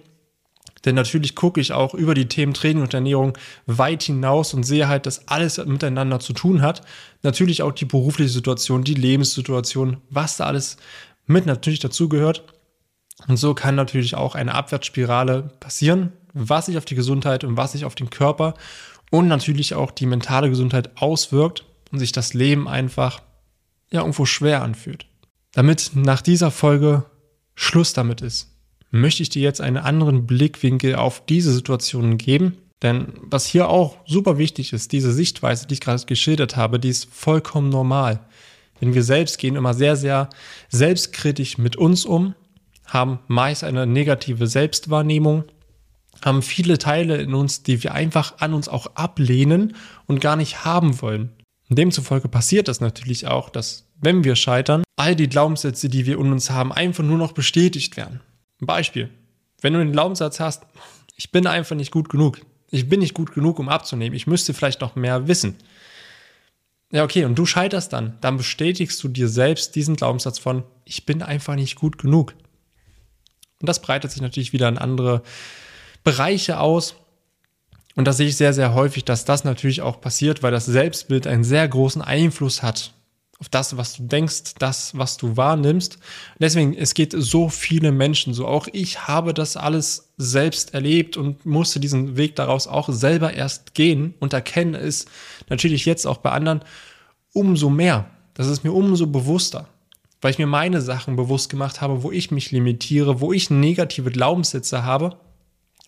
Denn 0.85 0.95
natürlich 0.95 1.35
gucke 1.35 1.59
ich 1.59 1.73
auch 1.73 1.93
über 1.93 2.13
die 2.13 2.27
Themen 2.27 2.53
Training 2.53 2.83
und 2.83 2.93
Ernährung 2.93 3.37
weit 3.65 4.03
hinaus 4.03 4.53
und 4.53 4.63
sehe 4.63 4.87
halt, 4.87 5.05
dass 5.05 5.27
alles 5.27 5.57
miteinander 5.65 6.19
zu 6.19 6.33
tun 6.33 6.61
hat. 6.61 6.81
Natürlich 7.23 7.63
auch 7.63 7.71
die 7.71 7.85
berufliche 7.85 8.29
Situation, 8.29 8.83
die 8.83 8.93
Lebenssituation, 8.93 9.97
was 10.09 10.37
da 10.37 10.45
alles 10.45 10.77
mit 11.25 11.45
natürlich 11.45 11.79
dazugehört. 11.79 12.43
Und 13.27 13.37
so 13.37 13.53
kann 13.53 13.75
natürlich 13.75 14.15
auch 14.15 14.35
eine 14.35 14.53
Abwärtsspirale 14.53 15.49
passieren, 15.59 16.11
was 16.33 16.67
sich 16.67 16.77
auf 16.77 16.85
die 16.85 16.95
Gesundheit 16.95 17.43
und 17.43 17.57
was 17.57 17.71
sich 17.71 17.85
auf 17.85 17.95
den 17.95 18.09
Körper 18.09 18.53
und 19.09 19.27
natürlich 19.27 19.73
auch 19.73 19.91
die 19.91 20.05
mentale 20.05 20.49
Gesundheit 20.49 21.01
auswirkt 21.01 21.65
und 21.91 21.99
sich 21.99 22.11
das 22.11 22.33
Leben 22.33 22.67
einfach 22.67 23.21
ja 23.91 24.01
irgendwo 24.01 24.25
schwer 24.25 24.61
anfühlt. 24.61 25.05
Damit 25.53 25.91
nach 25.95 26.21
dieser 26.21 26.51
Folge 26.51 27.05
Schluss 27.55 27.93
damit 27.93 28.21
ist, 28.21 28.54
möchte 29.01 29.23
ich 29.23 29.29
dir 29.29 29.41
jetzt 29.41 29.61
einen 29.61 29.77
anderen 29.77 30.25
Blickwinkel 30.25 30.95
auf 30.95 31.25
diese 31.25 31.53
Situation 31.53 32.17
geben. 32.17 32.57
Denn 32.81 33.13
was 33.21 33.45
hier 33.45 33.69
auch 33.69 33.97
super 34.05 34.37
wichtig 34.37 34.73
ist, 34.73 34.91
diese 34.91 35.11
Sichtweise, 35.11 35.67
die 35.67 35.75
ich 35.75 35.81
gerade 35.81 36.05
geschildert 36.05 36.55
habe, 36.55 36.79
die 36.79 36.89
ist 36.89 37.07
vollkommen 37.11 37.69
normal. 37.69 38.19
Denn 38.81 38.93
wir 38.93 39.03
selbst 39.03 39.37
gehen 39.37 39.55
immer 39.55 39.73
sehr, 39.73 39.95
sehr 39.95 40.29
selbstkritisch 40.69 41.57
mit 41.57 41.77
uns 41.77 42.05
um, 42.05 42.35
haben 42.85 43.19
meist 43.27 43.63
eine 43.63 43.87
negative 43.87 44.47
Selbstwahrnehmung, 44.47 45.45
haben 46.23 46.41
viele 46.41 46.77
Teile 46.77 47.17
in 47.17 47.33
uns, 47.33 47.63
die 47.63 47.81
wir 47.83 47.93
einfach 47.93 48.35
an 48.39 48.53
uns 48.53 48.67
auch 48.67 48.87
ablehnen 48.95 49.75
und 50.05 50.21
gar 50.21 50.35
nicht 50.35 50.65
haben 50.65 51.01
wollen. 51.01 51.31
Demzufolge 51.69 52.27
passiert 52.27 52.67
das 52.67 52.79
natürlich 52.79 53.27
auch, 53.27 53.49
dass, 53.49 53.87
wenn 53.99 54.23
wir 54.23 54.35
scheitern, 54.35 54.83
all 54.97 55.15
die 55.15 55.29
Glaubenssätze, 55.29 55.89
die 55.89 56.05
wir 56.05 56.19
in 56.19 56.31
uns 56.31 56.49
haben, 56.49 56.71
einfach 56.71 57.03
nur 57.03 57.17
noch 57.17 57.31
bestätigt 57.31 57.97
werden. 57.97 58.21
Ein 58.65 58.67
Beispiel. 58.67 59.11
Wenn 59.61 59.73
du 59.73 59.79
den 59.79 59.91
Glaubenssatz 59.91 60.39
hast, 60.39 60.63
ich 61.15 61.31
bin 61.31 61.45
einfach 61.45 61.75
nicht 61.75 61.91
gut 61.91 62.09
genug. 62.09 62.41
Ich 62.71 62.89
bin 62.89 62.99
nicht 62.99 63.13
gut 63.13 63.31
genug, 63.31 63.59
um 63.59 63.69
abzunehmen. 63.69 64.15
Ich 64.15 64.25
müsste 64.25 64.55
vielleicht 64.55 64.81
noch 64.81 64.95
mehr 64.95 65.27
wissen. 65.27 65.55
Ja, 66.91 67.03
okay, 67.03 67.25
und 67.25 67.35
du 67.35 67.45
scheiterst 67.45 67.93
dann. 67.93 68.17
Dann 68.21 68.37
bestätigst 68.37 69.03
du 69.03 69.07
dir 69.07 69.29
selbst 69.29 69.75
diesen 69.75 69.95
Glaubenssatz 69.95 70.39
von, 70.39 70.63
ich 70.83 71.05
bin 71.05 71.21
einfach 71.21 71.53
nicht 71.53 71.75
gut 71.75 71.99
genug. 71.99 72.33
Und 73.61 73.69
das 73.69 73.83
breitet 73.83 74.09
sich 74.09 74.21
natürlich 74.21 74.51
wieder 74.51 74.67
in 74.67 74.79
andere 74.79 75.21
Bereiche 76.03 76.59
aus. 76.59 76.95
Und 77.93 78.05
da 78.05 78.13
sehe 78.13 78.29
ich 78.29 78.35
sehr, 78.35 78.53
sehr 78.53 78.73
häufig, 78.73 79.05
dass 79.05 79.25
das 79.25 79.43
natürlich 79.43 79.83
auch 79.83 80.01
passiert, 80.01 80.41
weil 80.41 80.51
das 80.51 80.65
Selbstbild 80.65 81.27
einen 81.27 81.43
sehr 81.43 81.67
großen 81.67 82.01
Einfluss 82.01 82.63
hat 82.63 82.95
auf 83.39 83.49
das, 83.49 83.75
was 83.75 83.97
du 83.97 84.03
denkst, 84.03 84.55
das, 84.59 84.97
was 84.97 85.17
du 85.17 85.35
wahrnimmst. 85.35 85.99
Deswegen, 86.39 86.73
es 86.73 86.93
geht 86.93 87.13
so 87.15 87.49
viele 87.49 87.91
Menschen 87.91 88.33
so. 88.33 88.47
Auch 88.47 88.67
ich 88.71 89.07
habe 89.07 89.33
das 89.33 89.57
alles 89.57 90.13
selbst 90.17 90.73
erlebt 90.73 91.17
und 91.17 91.45
musste 91.45 91.81
diesen 91.81 92.15
Weg 92.15 92.37
daraus 92.37 92.67
auch 92.67 92.87
selber 92.89 93.33
erst 93.33 93.73
gehen 93.73 94.13
und 94.19 94.31
erkenne 94.31 94.77
es 94.77 95.05
natürlich 95.49 95.85
jetzt 95.85 96.07
auch 96.07 96.17
bei 96.17 96.31
anderen 96.31 96.61
umso 97.33 97.69
mehr. 97.69 98.09
Das 98.35 98.47
ist 98.47 98.63
mir 98.63 98.71
umso 98.71 99.07
bewusster, 99.07 99.67
weil 100.21 100.31
ich 100.31 100.39
mir 100.39 100.47
meine 100.47 100.79
Sachen 100.79 101.17
bewusst 101.17 101.49
gemacht 101.49 101.81
habe, 101.81 102.03
wo 102.03 102.11
ich 102.11 102.31
mich 102.31 102.51
limitiere, 102.51 103.19
wo 103.19 103.33
ich 103.33 103.49
negative 103.49 104.11
Glaubenssätze 104.11 104.83
habe 104.83 105.17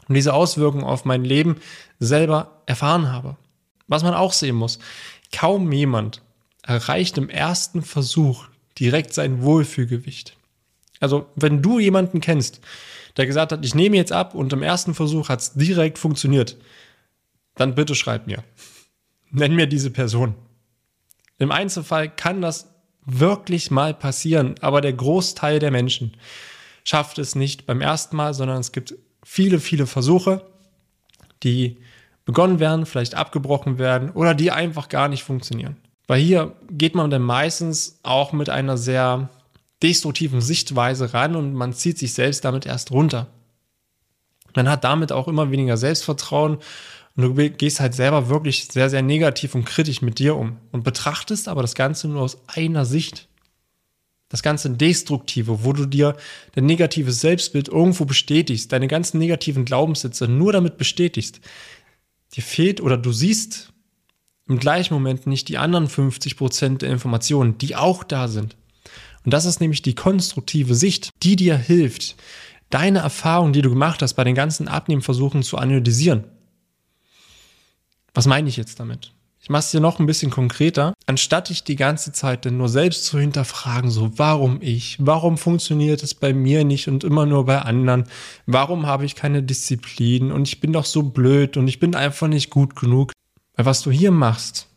und 0.09 0.15
diese 0.15 0.33
Auswirkungen 0.33 0.83
auf 0.83 1.05
mein 1.05 1.23
Leben 1.23 1.55
selber 1.99 2.61
erfahren 2.65 3.09
habe. 3.09 3.37
Was 3.87 4.03
man 4.03 4.13
auch 4.13 4.33
sehen 4.33 4.55
muss, 4.55 4.79
kaum 5.31 5.71
jemand 5.71 6.21
erreicht 6.67 7.17
im 7.17 7.29
ersten 7.29 7.81
Versuch 7.81 8.47
direkt 8.77 9.13
sein 9.13 9.41
Wohlfühlgewicht. 9.41 10.37
Also 10.99 11.27
wenn 11.35 11.61
du 11.61 11.79
jemanden 11.79 12.21
kennst, 12.21 12.59
der 13.15 13.25
gesagt 13.25 13.51
hat, 13.51 13.65
ich 13.65 13.73
nehme 13.73 13.95
jetzt 13.95 14.11
ab 14.11 14.35
und 14.35 14.53
im 14.53 14.61
ersten 14.61 14.93
Versuch 14.93 15.29
hat 15.29 15.39
es 15.39 15.53
direkt 15.53 15.97
funktioniert, 15.97 16.57
dann 17.55 17.73
bitte 17.73 17.95
schreib 17.95 18.27
mir. 18.27 18.43
Nenn 19.31 19.55
mir 19.55 19.67
diese 19.67 19.89
Person. 19.89 20.35
Im 21.39 21.51
Einzelfall 21.51 22.09
kann 22.09 22.41
das 22.41 22.69
wirklich 23.05 23.71
mal 23.71 23.93
passieren, 23.93 24.55
aber 24.61 24.81
der 24.81 24.93
Großteil 24.93 25.59
der 25.59 25.71
Menschen 25.71 26.17
schafft 26.83 27.17
es 27.17 27.35
nicht 27.35 27.65
beim 27.65 27.81
ersten 27.81 28.15
Mal, 28.15 28.33
sondern 28.33 28.59
es 28.59 28.71
gibt 28.71 28.95
viele, 29.23 29.59
viele 29.59 29.87
Versuche, 29.87 30.45
die 31.43 31.77
begonnen 32.25 32.59
werden, 32.59 32.85
vielleicht 32.85 33.15
abgebrochen 33.15 33.77
werden 33.77 34.09
oder 34.09 34.35
die 34.35 34.51
einfach 34.51 34.89
gar 34.89 35.07
nicht 35.07 35.23
funktionieren. 35.23 35.77
Weil 36.07 36.21
hier 36.21 36.55
geht 36.71 36.95
man 36.95 37.09
dann 37.09 37.21
meistens 37.21 37.99
auch 38.03 38.31
mit 38.31 38.49
einer 38.49 38.77
sehr 38.77 39.29
destruktiven 39.83 40.41
Sichtweise 40.41 41.13
ran 41.13 41.35
und 41.35 41.53
man 41.53 41.73
zieht 41.73 41.99
sich 41.99 42.13
selbst 42.13 42.45
damit 42.45 42.65
erst 42.65 42.91
runter. 42.91 43.27
Man 44.55 44.69
hat 44.69 44.83
damit 44.83 45.11
auch 45.11 45.27
immer 45.27 45.51
weniger 45.51 45.77
Selbstvertrauen 45.77 46.57
und 47.15 47.23
du 47.23 47.49
gehst 47.49 47.79
halt 47.79 47.93
selber 47.93 48.29
wirklich 48.29 48.65
sehr, 48.65 48.89
sehr 48.89 49.01
negativ 49.01 49.53
und 49.53 49.65
kritisch 49.65 50.01
mit 50.01 50.17
dir 50.19 50.35
um 50.35 50.57
und 50.71 50.83
betrachtest 50.83 51.47
aber 51.47 51.61
das 51.61 51.75
Ganze 51.75 52.07
nur 52.07 52.21
aus 52.21 52.39
einer 52.47 52.85
Sicht. 52.85 53.27
Das 54.29 54.43
ganze 54.43 54.69
Destruktive, 54.71 55.63
wo 55.63 55.73
du 55.73 55.85
dir 55.85 56.15
dein 56.53 56.65
negatives 56.65 57.21
Selbstbild 57.21 57.69
irgendwo 57.69 58.05
bestätigst, 58.05 58.71
deine 58.71 58.87
ganzen 58.87 59.19
negativen 59.19 59.63
Glaubenssätze 59.63 60.27
nur 60.27 60.51
damit 60.51 60.77
bestätigst. 60.77 61.39
Dir 62.33 62.43
fehlt 62.43 62.81
oder 62.81 62.97
du 62.97 63.11
siehst 63.11 63.73
im 64.47 64.59
gleichen 64.59 64.93
Moment 64.93 65.27
nicht 65.27 65.47
die 65.49 65.57
anderen 65.57 65.87
50 65.87 66.37
Prozent 66.37 66.81
der 66.81 66.89
Informationen, 66.89 67.57
die 67.57 67.75
auch 67.75 68.03
da 68.03 68.27
sind. 68.27 68.55
Und 69.25 69.33
das 69.33 69.45
ist 69.45 69.59
nämlich 69.59 69.81
die 69.81 69.95
konstruktive 69.95 70.73
Sicht, 70.75 71.09
die 71.23 71.35
dir 71.35 71.57
hilft, 71.57 72.15
deine 72.69 72.99
Erfahrungen, 72.99 73.53
die 73.53 73.61
du 73.61 73.69
gemacht 73.69 74.01
hast, 74.01 74.13
bei 74.13 74.23
den 74.23 74.35
ganzen 74.35 74.67
Abnehmversuchen 74.67 75.43
zu 75.43 75.57
analysieren. 75.57 76.25
Was 78.13 78.25
meine 78.25 78.49
ich 78.49 78.57
jetzt 78.57 78.79
damit? 78.79 79.11
Ich 79.39 79.49
mache 79.49 79.61
es 79.61 79.71
dir 79.71 79.79
noch 79.79 79.99
ein 79.99 80.05
bisschen 80.05 80.29
konkreter. 80.29 80.93
Anstatt 81.05 81.49
dich 81.49 81.63
die 81.63 81.77
ganze 81.77 82.11
Zeit 82.11 82.43
denn 82.43 82.57
nur 82.57 82.67
selbst 82.67 83.05
zu 83.05 83.17
hinterfragen, 83.17 83.89
so 83.89 84.17
warum 84.17 84.57
ich, 84.61 84.97
warum 84.99 85.37
funktioniert 85.37 86.03
es 86.03 86.13
bei 86.13 86.33
mir 86.33 86.65
nicht 86.65 86.89
und 86.89 87.05
immer 87.05 87.25
nur 87.25 87.45
bei 87.45 87.61
anderen, 87.61 88.05
warum 88.45 88.87
habe 88.87 89.05
ich 89.05 89.15
keine 89.15 89.43
Disziplin 89.43 90.33
und 90.33 90.49
ich 90.49 90.59
bin 90.59 90.73
doch 90.73 90.83
so 90.83 91.03
blöd 91.03 91.55
und 91.55 91.69
ich 91.69 91.79
bin 91.79 91.95
einfach 91.95 92.27
nicht 92.27 92.49
gut 92.49 92.75
genug. 92.75 93.13
Weil 93.57 93.65
was 93.65 93.81
du 93.81 93.91
hier 93.91 94.11
machst, 94.11 94.67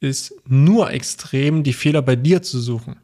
ist 0.00 0.34
nur 0.46 0.90
extrem 0.90 1.62
die 1.62 1.72
Fehler 1.72 2.02
bei 2.02 2.16
dir 2.16 2.42
zu 2.42 2.60
suchen. 2.60 2.96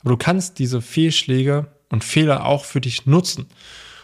Aber 0.00 0.10
du 0.10 0.16
kannst 0.16 0.58
diese 0.58 0.80
Fehlschläge 0.80 1.66
und 1.90 2.04
Fehler 2.04 2.46
auch 2.46 2.64
für 2.64 2.80
dich 2.80 3.04
nutzen, 3.04 3.46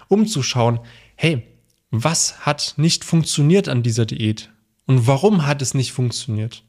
um 0.08 0.26
zu 0.26 0.42
schauen, 0.42 0.80
hey, 1.14 1.46
was 1.90 2.44
hat 2.44 2.74
nicht 2.76 3.04
funktioniert 3.04 3.68
an 3.68 3.82
dieser 3.82 4.04
Diät? 4.04 4.50
Und 4.86 5.06
warum 5.06 5.46
hat 5.46 5.62
es 5.62 5.74
nicht 5.74 5.92
funktioniert? 5.92 6.64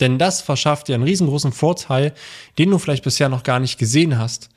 Denn 0.00 0.18
das 0.18 0.42
verschafft 0.42 0.88
dir 0.88 0.94
einen 0.94 1.04
riesengroßen 1.04 1.52
Vorteil, 1.52 2.12
den 2.58 2.70
du 2.70 2.78
vielleicht 2.78 3.04
bisher 3.04 3.28
noch 3.28 3.42
gar 3.42 3.60
nicht 3.60 3.78
gesehen 3.78 4.18
hast. 4.18 4.50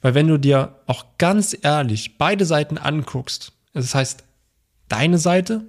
Weil 0.00 0.14
wenn 0.14 0.28
du 0.28 0.38
dir 0.38 0.80
auch 0.86 1.04
ganz 1.18 1.56
ehrlich 1.60 2.16
beide 2.18 2.46
Seiten 2.46 2.78
anguckst, 2.78 3.52
das 3.72 3.94
heißt 3.94 4.24
deine 4.88 5.18
Seite, 5.18 5.64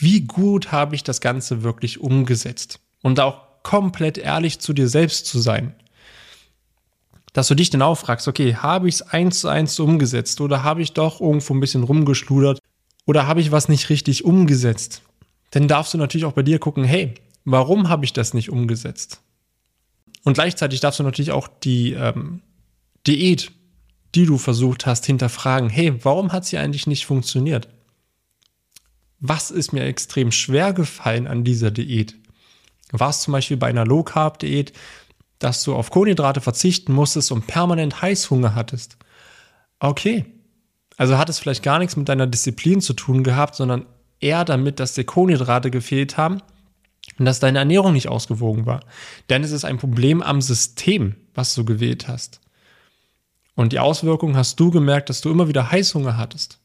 wie 0.00 0.22
gut 0.22 0.72
habe 0.72 0.94
ich 0.94 1.04
das 1.04 1.20
Ganze 1.20 1.62
wirklich 1.62 2.00
umgesetzt? 2.00 2.80
Und 3.02 3.20
auch 3.20 3.42
komplett 3.62 4.18
ehrlich 4.18 4.58
zu 4.58 4.72
dir 4.72 4.88
selbst 4.88 5.26
zu 5.26 5.38
sein 5.38 5.74
dass 7.34 7.48
du 7.48 7.56
dich 7.56 7.68
dann 7.68 7.82
auch 7.82 7.96
fragst, 7.96 8.28
okay, 8.28 8.54
habe 8.54 8.88
ich 8.88 8.94
es 8.94 9.02
eins 9.02 9.40
zu 9.40 9.48
eins 9.48 9.78
umgesetzt 9.78 10.40
oder 10.40 10.62
habe 10.62 10.80
ich 10.80 10.92
doch 10.92 11.20
irgendwo 11.20 11.52
ein 11.52 11.60
bisschen 11.60 11.82
rumgeschludert 11.82 12.60
oder 13.06 13.26
habe 13.26 13.40
ich 13.40 13.52
was 13.52 13.68
nicht 13.68 13.90
richtig 13.90 14.24
umgesetzt? 14.24 15.02
Dann 15.50 15.68
darfst 15.68 15.92
du 15.92 15.98
natürlich 15.98 16.24
auch 16.24 16.32
bei 16.32 16.44
dir 16.44 16.60
gucken, 16.60 16.84
hey, 16.84 17.14
warum 17.44 17.88
habe 17.88 18.04
ich 18.04 18.12
das 18.12 18.34
nicht 18.34 18.50
umgesetzt? 18.50 19.20
Und 20.22 20.34
gleichzeitig 20.34 20.78
darfst 20.78 21.00
du 21.00 21.02
natürlich 21.02 21.32
auch 21.32 21.48
die 21.48 21.92
ähm, 21.92 22.40
Diät, 23.06 23.50
die 24.14 24.26
du 24.26 24.38
versucht 24.38 24.86
hast, 24.86 25.04
hinterfragen, 25.04 25.68
hey, 25.68 25.92
warum 26.04 26.32
hat 26.32 26.46
sie 26.46 26.56
eigentlich 26.56 26.86
nicht 26.86 27.04
funktioniert? 27.04 27.68
Was 29.26 29.50
ist 29.50 29.72
mir 29.72 29.84
extrem 29.84 30.30
schwer 30.30 30.74
gefallen 30.74 31.26
an 31.26 31.44
dieser 31.44 31.70
Diät? 31.70 32.14
War 32.92 33.08
es 33.08 33.22
zum 33.22 33.32
Beispiel 33.32 33.56
bei 33.56 33.68
einer 33.68 33.86
Low-Carb-Diät, 33.86 34.74
dass 35.38 35.62
du 35.62 35.74
auf 35.74 35.90
Kohlenhydrate 35.90 36.42
verzichten 36.42 36.92
musstest 36.92 37.32
und 37.32 37.46
permanent 37.46 38.02
Heißhunger 38.02 38.54
hattest. 38.54 38.98
Okay. 39.78 40.26
Also 40.98 41.16
hat 41.16 41.30
es 41.30 41.38
vielleicht 41.38 41.62
gar 41.62 41.78
nichts 41.78 41.96
mit 41.96 42.08
deiner 42.08 42.26
Disziplin 42.26 42.82
zu 42.82 42.92
tun 42.92 43.24
gehabt, 43.24 43.54
sondern 43.54 43.86
eher 44.20 44.44
damit, 44.44 44.78
dass 44.78 44.92
dir 44.92 45.04
Kohlenhydrate 45.04 45.70
gefehlt 45.70 46.18
haben 46.18 46.42
und 47.18 47.24
dass 47.24 47.40
deine 47.40 47.60
Ernährung 47.60 47.94
nicht 47.94 48.08
ausgewogen 48.08 48.66
war. 48.66 48.80
Denn 49.30 49.42
es 49.42 49.52
ist 49.52 49.64
ein 49.64 49.78
Problem 49.78 50.22
am 50.22 50.42
System, 50.42 51.16
was 51.34 51.54
du 51.54 51.64
gewählt 51.64 52.08
hast. 52.08 52.40
Und 53.54 53.72
die 53.72 53.78
Auswirkung 53.78 54.36
hast 54.36 54.60
du 54.60 54.70
gemerkt, 54.70 55.08
dass 55.08 55.22
du 55.22 55.30
immer 55.30 55.48
wieder 55.48 55.70
Heißhunger 55.70 56.18
hattest. 56.18 56.58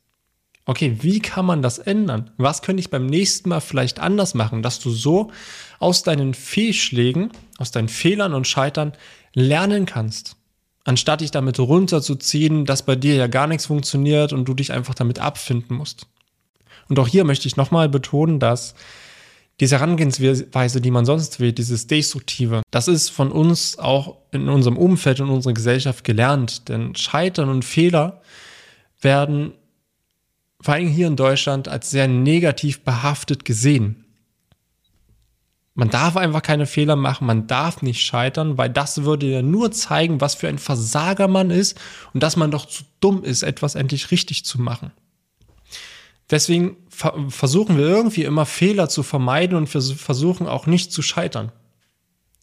Okay, 0.66 0.98
wie 1.02 1.20
kann 1.20 1.46
man 1.46 1.62
das 1.62 1.80
ändern? 1.80 2.32
Was 2.38 2.62
könnte 2.62 2.80
ich 2.82 2.90
beim 2.90 3.08
nächsten 3.08 3.50
Mal 3.50 3.60
vielleicht 3.60 4.00
anders 4.00 4.34
machen, 4.34 4.62
dass 4.62 4.80
du 4.80 4.92
so 4.92 5.32
aus 5.80 6.04
deinen 6.04 6.34
Fehlschlägen, 6.34 7.32
aus 7.58 7.72
deinen 7.72 7.90
Fehlern 7.90 8.34
und 8.34 8.48
Scheitern 8.48 8.94
lernen 9.34 9.86
kannst? 9.86 10.36
Anstatt 10.86 11.22
dich 11.22 11.32
damit 11.32 11.60
runterzuziehen, 11.60 12.66
dass 12.66 12.84
bei 12.84 12.96
dir 12.96 13.16
ja 13.16 13.28
gar 13.28 13.48
nichts 13.48 13.66
funktioniert 13.66 14.32
und 14.32 14.46
du 14.46 14.54
dich 14.54 14.72
einfach 14.72 14.96
damit 14.96 15.20
abfinden 15.20 15.76
musst. 15.76 16.08
Und 16.88 17.00
auch 17.00 17.08
hier 17.08 17.24
möchte 17.24 17.48
ich 17.48 17.58
nochmal 17.58 17.90
betonen, 17.90 18.40
dass 18.40 18.76
diese 19.60 19.78
Herangehensweise, 19.78 20.82
die 20.82 20.92
man 20.92 21.06
sonst 21.06 21.40
wählt, 21.40 21.58
dieses 21.58 21.88
Destruktive, 21.88 22.62
das 22.72 22.88
ist 22.88 23.10
von 23.10 23.32
uns 23.32 23.78
auch 23.78 24.18
in 24.32 24.48
unserem 24.48 24.78
Umfeld 24.78 25.20
und 25.20 25.30
unserer 25.30 25.54
Gesellschaft 25.54 26.04
gelernt. 26.04 26.70
Denn 26.70 26.96
Scheitern 26.96 27.50
und 27.50 27.66
Fehler 27.66 28.22
werden 29.02 29.54
vor 30.70 30.76
allem 30.76 30.88
hier 30.88 31.08
in 31.08 31.16
Deutschland 31.16 31.68
als 31.68 31.90
sehr 31.90 32.08
negativ 32.08 32.82
behaftet 32.82 33.44
gesehen. 33.44 34.06
Man 35.74 35.90
darf 35.90 36.16
einfach 36.16 36.44
keine 36.44 36.68
Fehler 36.68 36.96
machen, 36.96 37.26
man 37.26 37.48
darf 37.48 37.82
nicht 37.82 38.06
scheitern, 38.06 38.60
weil 38.60 38.70
das 38.70 39.04
würde 39.04 39.26
ja 39.26 39.42
nur 39.42 39.72
zeigen, 39.72 40.22
was 40.22 40.36
für 40.36 40.48
ein 40.48 40.60
Versager 40.60 41.28
man 41.28 41.50
ist 41.50 41.76
und 42.14 42.22
dass 42.22 42.36
man 42.36 42.52
doch 42.52 42.68
zu 42.68 42.84
dumm 43.00 43.24
ist, 43.24 43.42
etwas 43.42 43.74
endlich 43.74 44.12
richtig 44.12 44.46
zu 44.46 44.62
machen. 44.62 44.92
Deswegen 46.30 46.78
versuchen 46.90 47.76
wir 47.76 47.88
irgendwie 47.88 48.26
immer 48.26 48.46
Fehler 48.46 48.90
zu 48.90 49.02
vermeiden 49.02 49.58
und 49.58 49.74
wir 49.74 49.82
versuchen 49.82 50.46
auch 50.46 50.68
nicht 50.68 50.94
zu 50.94 51.02
scheitern. 51.02 51.52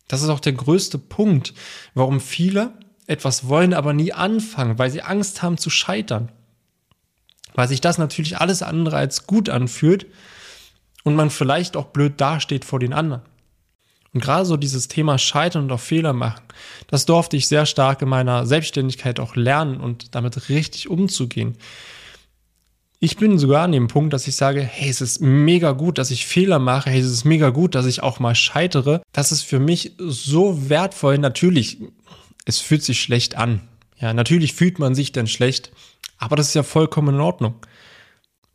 Das 0.08 0.22
ist 0.22 0.30
auch 0.30 0.40
der 0.40 0.54
größte 0.54 0.98
Punkt, 0.98 1.54
warum 1.94 2.18
viele 2.18 2.72
etwas 3.06 3.46
wollen, 3.46 3.72
aber 3.72 3.92
nie 3.92 4.12
anfangen, 4.12 4.80
weil 4.80 4.90
sie 4.90 5.02
Angst 5.02 5.44
haben 5.44 5.58
zu 5.58 5.70
scheitern 5.70 6.32
weil 7.56 7.66
sich 7.66 7.80
das 7.80 7.98
natürlich 7.98 8.38
alles 8.38 8.62
andere 8.62 8.96
als 8.96 9.26
gut 9.26 9.48
anfühlt 9.48 10.06
und 11.02 11.16
man 11.16 11.30
vielleicht 11.30 11.76
auch 11.76 11.86
blöd 11.86 12.20
dasteht 12.20 12.64
vor 12.64 12.78
den 12.78 12.92
anderen. 12.92 13.22
Und 14.12 14.20
gerade 14.22 14.46
so 14.46 14.56
dieses 14.56 14.88
Thema 14.88 15.18
Scheitern 15.18 15.64
und 15.64 15.72
auch 15.72 15.80
Fehler 15.80 16.12
machen, 16.12 16.42
das 16.86 17.06
durfte 17.06 17.36
ich 17.36 17.48
sehr 17.48 17.66
stark 17.66 18.02
in 18.02 18.08
meiner 18.08 18.46
Selbstständigkeit 18.46 19.18
auch 19.20 19.36
lernen 19.36 19.80
und 19.80 20.14
damit 20.14 20.48
richtig 20.48 20.88
umzugehen. 20.88 21.56
Ich 22.98 23.16
bin 23.16 23.38
sogar 23.38 23.64
an 23.64 23.72
dem 23.72 23.88
Punkt, 23.88 24.12
dass 24.12 24.26
ich 24.26 24.36
sage, 24.36 24.62
hey, 24.62 24.88
es 24.88 25.00
ist 25.00 25.20
mega 25.20 25.72
gut, 25.72 25.98
dass 25.98 26.10
ich 26.10 26.26
Fehler 26.26 26.58
mache, 26.58 26.88
hey, 26.90 27.00
es 27.00 27.10
ist 27.10 27.24
mega 27.24 27.50
gut, 27.50 27.74
dass 27.74 27.84
ich 27.84 28.02
auch 28.02 28.20
mal 28.20 28.34
scheitere. 28.34 29.02
Das 29.12 29.32
ist 29.32 29.42
für 29.42 29.60
mich 29.60 29.92
so 29.98 30.70
wertvoll. 30.70 31.18
Natürlich, 31.18 31.78
es 32.46 32.58
fühlt 32.58 32.82
sich 32.82 33.00
schlecht 33.00 33.36
an. 33.36 33.60
Ja, 33.98 34.12
natürlich 34.14 34.54
fühlt 34.54 34.78
man 34.78 34.94
sich 34.94 35.12
dann 35.12 35.26
schlecht, 35.26 35.72
aber 36.18 36.36
das 36.36 36.48
ist 36.48 36.54
ja 36.54 36.62
vollkommen 36.62 37.14
in 37.14 37.20
Ordnung. 37.20 37.54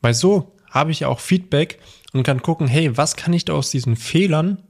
Weil 0.02 0.14
so 0.14 0.56
habe 0.70 0.92
ich 0.92 1.02
ja 1.02 1.08
auch 1.08 1.20
Feedback 1.20 1.80
und 2.14 2.24
kann 2.24 2.42
gucken, 2.42 2.68
hey, 2.68 2.98
was 2.98 3.16
kann 3.16 3.34
ich 3.34 3.46
da 3.46 3.54
aus 3.54 3.72
diesen 3.72 3.96
Fehlern, 3.96 4.64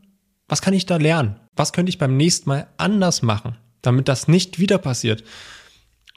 was 0.48 0.62
kann 0.62 0.74
ich 0.74 0.86
da 0.86 0.98
lernen? 0.98 1.39
Was 1.55 1.74
könnte 1.74 1.89
ich 1.89 1.98
beim 1.98 2.17
nächsten 2.17 2.50
Mal 2.50 2.67
anders 2.77 3.21
machen, 3.21 3.57
damit 3.81 4.07
das 4.07 4.27
nicht 4.27 4.60
wieder 4.60 4.77
passiert? 4.77 5.24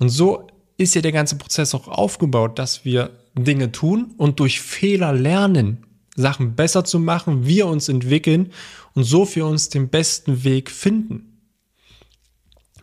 Und 0.00 0.08
so 0.08 0.48
ist 0.76 0.94
ja 0.94 1.02
der 1.02 1.12
ganze 1.12 1.36
Prozess 1.36 1.74
auch 1.74 1.88
aufgebaut, 1.88 2.58
dass 2.58 2.84
wir 2.84 3.10
Dinge 3.34 3.72
tun 3.72 4.14
und 4.16 4.40
durch 4.40 4.60
Fehler 4.60 5.12
lernen, 5.12 5.86
Sachen 6.16 6.54
besser 6.54 6.84
zu 6.84 6.98
machen, 6.98 7.46
wir 7.46 7.66
uns 7.66 7.88
entwickeln 7.88 8.52
und 8.94 9.04
so 9.04 9.24
für 9.24 9.44
uns 9.44 9.68
den 9.68 9.88
besten 9.88 10.44
Weg 10.44 10.70
finden. 10.70 11.40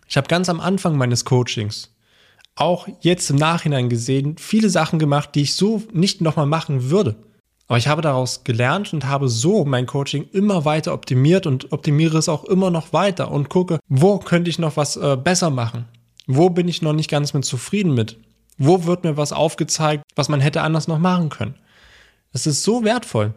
Ich 0.07 0.17
habe 0.17 0.27
ganz 0.27 0.49
am 0.49 0.59
Anfang 0.59 0.97
meines 0.97 1.23
Coachings 1.23 1.90
auch 2.55 2.87
jetzt 3.01 3.29
im 3.29 3.37
Nachhinein 3.37 3.89
gesehen 3.89 4.37
viele 4.37 4.69
Sachen 4.69 4.99
gemacht, 4.99 5.31
die 5.35 5.41
ich 5.41 5.55
so 5.55 5.81
nicht 5.93 6.21
nochmal 6.21 6.45
machen 6.45 6.89
würde. 6.89 7.15
Aber 7.67 7.77
ich 7.77 7.87
habe 7.87 8.01
daraus 8.01 8.43
gelernt 8.43 8.91
und 8.93 9.05
habe 9.05 9.29
so 9.29 9.63
mein 9.63 9.85
Coaching 9.85 10.27
immer 10.33 10.65
weiter 10.65 10.93
optimiert 10.93 11.47
und 11.47 11.71
optimiere 11.71 12.17
es 12.17 12.27
auch 12.27 12.43
immer 12.43 12.69
noch 12.69 12.91
weiter 12.91 13.31
und 13.31 13.47
gucke, 13.47 13.79
wo 13.87 14.19
könnte 14.19 14.49
ich 14.49 14.59
noch 14.59 14.75
was 14.75 14.97
äh, 14.97 15.15
besser 15.15 15.49
machen? 15.49 15.85
Wo 16.27 16.49
bin 16.49 16.67
ich 16.67 16.81
noch 16.81 16.91
nicht 16.93 17.09
ganz 17.09 17.33
mit 17.33 17.45
zufrieden 17.45 17.93
mit? 17.93 18.17
Wo 18.57 18.83
wird 18.83 19.05
mir 19.05 19.15
was 19.15 19.31
aufgezeigt, 19.31 20.03
was 20.15 20.27
man 20.27 20.41
hätte 20.41 20.61
anders 20.61 20.87
noch 20.87 20.99
machen 20.99 21.29
können? 21.29 21.55
Das 22.33 22.45
ist 22.45 22.63
so 22.63 22.83
wertvoll. 22.83 23.33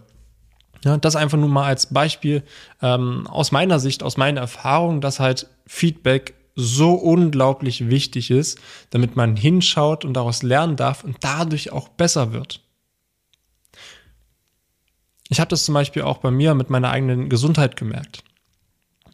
Ja, 0.85 0.97
das 0.97 1.17
einfach 1.17 1.39
nur 1.39 1.49
mal 1.49 1.67
als 1.67 1.87
Beispiel 1.87 2.43
ähm, 2.83 3.27
aus 3.29 3.53
meiner 3.53 3.79
Sicht, 3.79 4.03
aus 4.03 4.17
meiner 4.17 4.43
Erfahrung, 4.43 5.01
dass 5.01 5.21
halt 5.21 5.49
Feedback 5.67 6.35
so 6.55 6.95
unglaublich 6.95 7.89
wichtig 7.89 8.31
ist, 8.31 8.61
damit 8.91 9.17
man 9.17 9.37
hinschaut 9.37 10.05
und 10.05 10.15
daraus 10.15 10.43
lernen 10.43 10.77
darf 10.77 11.05
und 11.05 11.17
dadurch 11.21 11.73
auch 11.73 11.89
besser 11.89 12.33
wird. 12.33 12.61
Ich 15.29 15.41
habe 15.41 15.49
das 15.49 15.65
zum 15.65 15.75
Beispiel 15.75 16.03
auch 16.03 16.19
bei 16.19 16.31
mir 16.31 16.55
mit 16.55 16.71
meiner 16.71 16.91
eigenen 16.91 17.29
Gesundheit 17.29 17.77
gemerkt. 17.77 18.23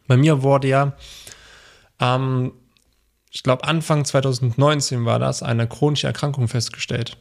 Bei 0.07 0.17
mir 0.17 0.43
wurde 0.43 0.67
ja, 0.67 0.93
ähm, 1.99 2.53
ich 3.31 3.43
glaube 3.43 3.63
Anfang 3.63 4.05
2019 4.05 5.05
war 5.05 5.19
das, 5.19 5.41
eine 5.41 5.67
chronische 5.67 6.07
Erkrankung 6.07 6.47
festgestellt. 6.47 7.17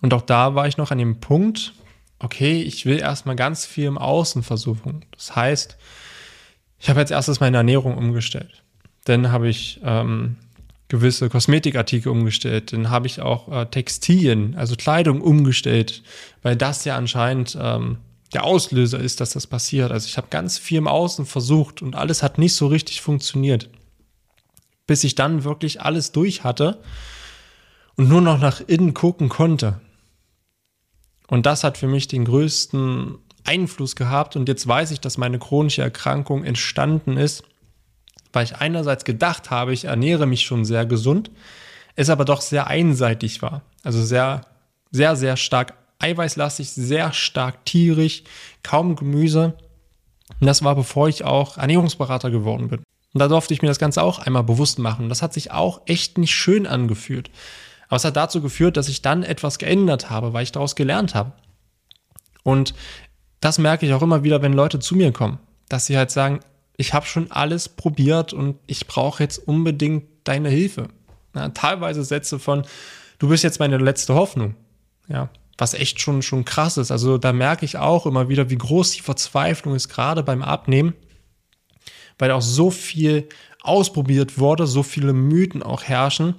Und 0.00 0.14
auch 0.14 0.22
da 0.22 0.54
war 0.54 0.66
ich 0.66 0.76
noch 0.76 0.90
an 0.90 0.98
dem 0.98 1.20
Punkt, 1.20 1.74
okay, 2.18 2.62
ich 2.62 2.86
will 2.86 2.98
erstmal 2.98 3.36
ganz 3.36 3.66
viel 3.66 3.86
im 3.86 3.98
Außen 3.98 4.42
versuchen. 4.42 5.04
Das 5.10 5.34
heißt, 5.34 5.76
ich 6.78 6.88
habe 6.88 7.00
jetzt 7.00 7.10
erstes 7.10 7.40
meine 7.40 7.58
Ernährung 7.58 7.96
umgestellt. 7.96 8.61
Dann 9.04 9.32
habe 9.32 9.48
ich 9.48 9.80
ähm, 9.82 10.36
gewisse 10.88 11.28
Kosmetikartikel 11.30 12.12
umgestellt. 12.12 12.72
Dann 12.72 12.90
habe 12.90 13.06
ich 13.06 13.20
auch 13.20 13.48
äh, 13.48 13.66
Textilien, 13.66 14.54
also 14.56 14.76
Kleidung 14.76 15.20
umgestellt, 15.20 16.02
weil 16.42 16.54
das 16.54 16.84
ja 16.84 16.96
anscheinend 16.96 17.56
ähm, 17.60 17.98
der 18.34 18.44
Auslöser 18.44 18.98
ist, 18.98 19.20
dass 19.20 19.30
das 19.30 19.46
passiert. 19.46 19.90
Also 19.90 20.06
ich 20.06 20.16
habe 20.16 20.28
ganz 20.30 20.58
viel 20.58 20.78
im 20.78 20.88
Außen 20.88 21.26
versucht 21.26 21.82
und 21.82 21.96
alles 21.96 22.22
hat 22.22 22.38
nicht 22.38 22.54
so 22.54 22.66
richtig 22.66 23.00
funktioniert. 23.00 23.68
Bis 24.86 25.04
ich 25.04 25.14
dann 25.14 25.44
wirklich 25.44 25.80
alles 25.80 26.12
durch 26.12 26.44
hatte 26.44 26.80
und 27.96 28.08
nur 28.08 28.20
noch 28.20 28.38
nach 28.38 28.60
innen 28.60 28.94
gucken 28.94 29.28
konnte. 29.28 29.80
Und 31.28 31.46
das 31.46 31.64
hat 31.64 31.78
für 31.78 31.86
mich 31.86 32.08
den 32.08 32.26
größten 32.26 33.18
Einfluss 33.44 33.96
gehabt. 33.96 34.36
Und 34.36 34.48
jetzt 34.48 34.66
weiß 34.66 34.90
ich, 34.90 35.00
dass 35.00 35.18
meine 35.18 35.38
chronische 35.38 35.82
Erkrankung 35.82 36.44
entstanden 36.44 37.16
ist, 37.16 37.44
weil 38.32 38.44
ich 38.44 38.56
einerseits 38.56 39.04
gedacht 39.04 39.50
habe, 39.50 39.72
ich 39.72 39.84
ernähre 39.84 40.26
mich 40.26 40.42
schon 40.42 40.64
sehr 40.64 40.86
gesund, 40.86 41.30
es 41.96 42.10
aber 42.10 42.24
doch 42.24 42.40
sehr 42.40 42.66
einseitig 42.66 43.42
war. 43.42 43.62
Also 43.82 44.02
sehr, 44.02 44.42
sehr, 44.90 45.16
sehr 45.16 45.36
stark 45.36 45.74
eiweißlastig, 45.98 46.70
sehr 46.70 47.12
stark 47.12 47.64
tierig, 47.64 48.24
kaum 48.62 48.96
Gemüse. 48.96 49.54
Und 50.40 50.46
das 50.46 50.64
war 50.64 50.74
bevor 50.74 51.08
ich 51.08 51.24
auch 51.24 51.58
Ernährungsberater 51.58 52.30
geworden 52.30 52.68
bin. 52.68 52.80
Und 53.14 53.18
da 53.18 53.28
durfte 53.28 53.52
ich 53.52 53.62
mir 53.62 53.68
das 53.68 53.78
Ganze 53.78 54.02
auch 54.02 54.18
einmal 54.18 54.42
bewusst 54.42 54.78
machen. 54.78 55.08
Das 55.08 55.22
hat 55.22 55.34
sich 55.34 55.50
auch 55.50 55.82
echt 55.86 56.18
nicht 56.18 56.34
schön 56.34 56.66
angefühlt. 56.66 57.30
Aber 57.88 57.96
es 57.96 58.04
hat 58.04 58.16
dazu 58.16 58.40
geführt, 58.40 58.76
dass 58.76 58.88
ich 58.88 59.02
dann 59.02 59.22
etwas 59.22 59.58
geändert 59.58 60.08
habe, 60.08 60.32
weil 60.32 60.44
ich 60.44 60.52
daraus 60.52 60.76
gelernt 60.76 61.14
habe. 61.14 61.32
Und 62.42 62.74
das 63.40 63.58
merke 63.58 63.84
ich 63.84 63.92
auch 63.92 64.02
immer 64.02 64.22
wieder, 64.22 64.40
wenn 64.40 64.54
Leute 64.54 64.78
zu 64.78 64.96
mir 64.96 65.12
kommen, 65.12 65.38
dass 65.68 65.86
sie 65.86 65.96
halt 65.96 66.10
sagen, 66.10 66.40
ich 66.76 66.94
habe 66.94 67.06
schon 67.06 67.30
alles 67.30 67.68
probiert 67.68 68.32
und 68.32 68.56
ich 68.66 68.86
brauche 68.86 69.22
jetzt 69.22 69.38
unbedingt 69.38 70.04
deine 70.24 70.48
Hilfe. 70.48 70.88
Ja, 71.34 71.48
teilweise 71.50 72.04
Sätze 72.04 72.38
von, 72.38 72.64
du 73.18 73.28
bist 73.28 73.44
jetzt 73.44 73.60
meine 73.60 73.78
letzte 73.78 74.14
Hoffnung. 74.14 74.54
Ja, 75.08 75.30
was 75.58 75.74
echt 75.74 76.00
schon, 76.00 76.22
schon 76.22 76.44
krass 76.44 76.76
ist. 76.76 76.90
Also 76.90 77.18
da 77.18 77.32
merke 77.32 77.64
ich 77.64 77.76
auch 77.76 78.06
immer 78.06 78.28
wieder, 78.28 78.50
wie 78.50 78.58
groß 78.58 78.92
die 78.92 79.02
Verzweiflung 79.02 79.74
ist, 79.74 79.88
gerade 79.88 80.22
beim 80.22 80.42
Abnehmen, 80.42 80.94
weil 82.18 82.30
auch 82.30 82.42
so 82.42 82.70
viel 82.70 83.28
ausprobiert 83.62 84.38
wurde, 84.38 84.66
so 84.66 84.82
viele 84.82 85.12
Mythen 85.12 85.62
auch 85.62 85.84
herrschen, 85.84 86.34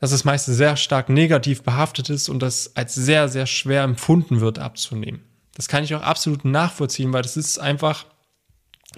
dass 0.00 0.12
es 0.12 0.24
meist 0.24 0.46
sehr 0.46 0.76
stark 0.76 1.10
negativ 1.10 1.62
behaftet 1.62 2.08
ist 2.08 2.28
und 2.28 2.40
das 2.40 2.74
als 2.74 2.94
sehr, 2.94 3.28
sehr 3.28 3.46
schwer 3.46 3.82
empfunden 3.82 4.40
wird 4.40 4.58
abzunehmen. 4.58 5.20
Das 5.54 5.68
kann 5.68 5.84
ich 5.84 5.94
auch 5.94 6.02
absolut 6.02 6.44
nachvollziehen, 6.44 7.12
weil 7.12 7.22
das 7.22 7.36
ist 7.36 7.58
einfach, 7.58 8.06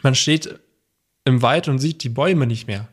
man 0.00 0.14
steht 0.14 0.58
im 1.24 1.42
Wald 1.42 1.68
und 1.68 1.78
sieht 1.78 2.02
die 2.02 2.08
Bäume 2.08 2.46
nicht 2.46 2.66
mehr. 2.66 2.88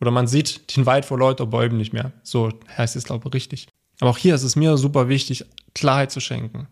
Oder 0.00 0.10
man 0.10 0.26
sieht 0.26 0.76
den 0.76 0.86
Wald 0.86 1.04
vor 1.04 1.18
lauter 1.18 1.46
Bäumen 1.46 1.76
nicht 1.76 1.92
mehr. 1.92 2.12
So 2.22 2.52
heißt 2.76 2.96
es, 2.96 3.04
glaube 3.04 3.28
ich, 3.28 3.34
richtig. 3.34 3.68
Aber 4.00 4.10
auch 4.10 4.18
hier 4.18 4.34
ist 4.34 4.42
es 4.42 4.56
mir 4.56 4.76
super 4.76 5.08
wichtig, 5.08 5.44
Klarheit 5.74 6.10
zu 6.10 6.20
schenken. 6.20 6.68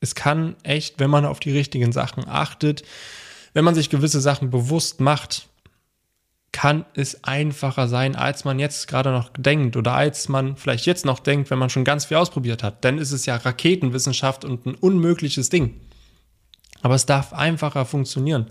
Es 0.00 0.14
kann 0.14 0.56
echt, 0.62 0.98
wenn 0.98 1.10
man 1.10 1.26
auf 1.26 1.40
die 1.40 1.52
richtigen 1.52 1.92
Sachen 1.92 2.26
achtet, 2.26 2.82
wenn 3.52 3.64
man 3.64 3.74
sich 3.74 3.90
gewisse 3.90 4.20
Sachen 4.20 4.50
bewusst 4.50 5.00
macht, 5.00 5.48
kann 6.52 6.84
es 6.94 7.22
einfacher 7.24 7.86
sein, 7.88 8.16
als 8.16 8.44
man 8.44 8.58
jetzt 8.58 8.88
gerade 8.88 9.10
noch 9.10 9.30
denkt 9.36 9.76
oder 9.76 9.92
als 9.92 10.28
man 10.28 10.56
vielleicht 10.56 10.86
jetzt 10.86 11.04
noch 11.04 11.20
denkt, 11.20 11.50
wenn 11.50 11.58
man 11.58 11.70
schon 11.70 11.84
ganz 11.84 12.06
viel 12.06 12.16
ausprobiert 12.16 12.62
hat. 12.62 12.82
Denn 12.82 12.98
es 12.98 13.12
ist 13.12 13.26
ja 13.26 13.36
Raketenwissenschaft 13.36 14.44
und 14.44 14.66
ein 14.66 14.74
unmögliches 14.74 15.48
Ding. 15.48 15.80
Aber 16.82 16.94
es 16.94 17.06
darf 17.06 17.32
einfacher 17.32 17.84
funktionieren. 17.84 18.50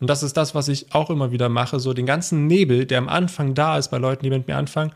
Und 0.00 0.08
das 0.08 0.22
ist 0.22 0.36
das, 0.36 0.54
was 0.54 0.68
ich 0.68 0.94
auch 0.94 1.10
immer 1.10 1.32
wieder 1.32 1.48
mache, 1.48 1.80
so 1.80 1.92
den 1.92 2.06
ganzen 2.06 2.46
Nebel, 2.46 2.86
der 2.86 2.98
am 2.98 3.08
Anfang 3.08 3.54
da 3.54 3.78
ist 3.78 3.88
bei 3.88 3.98
Leuten, 3.98 4.24
die 4.24 4.30
mit 4.30 4.48
mir 4.48 4.56
anfangen, 4.56 4.92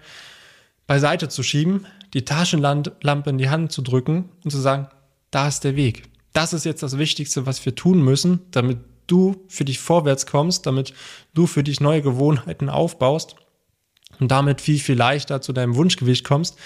beiseite 0.86 1.28
zu 1.28 1.42
schieben, 1.42 1.86
die 2.14 2.24
Taschenlampe 2.24 3.30
in 3.30 3.38
die 3.38 3.50
Hand 3.50 3.72
zu 3.72 3.82
drücken 3.82 4.30
und 4.44 4.50
zu 4.50 4.58
sagen, 4.58 4.88
da 5.30 5.48
ist 5.48 5.64
der 5.64 5.76
Weg. 5.76 6.04
Das 6.32 6.52
ist 6.52 6.64
jetzt 6.64 6.82
das 6.82 6.98
Wichtigste, 6.98 7.46
was 7.46 7.64
wir 7.64 7.74
tun 7.74 8.02
müssen, 8.02 8.40
damit 8.50 8.78
du 9.06 9.44
für 9.48 9.64
dich 9.64 9.78
vorwärts 9.78 10.26
kommst, 10.26 10.66
damit 10.66 10.94
du 11.34 11.46
für 11.46 11.62
dich 11.62 11.80
neue 11.80 12.02
Gewohnheiten 12.02 12.68
aufbaust 12.68 13.36
und 14.20 14.30
damit 14.30 14.60
viel, 14.60 14.78
viel 14.78 14.96
leichter 14.96 15.40
zu 15.40 15.52
deinem 15.52 15.76
Wunschgewicht 15.76 16.24
kommst, 16.24 16.58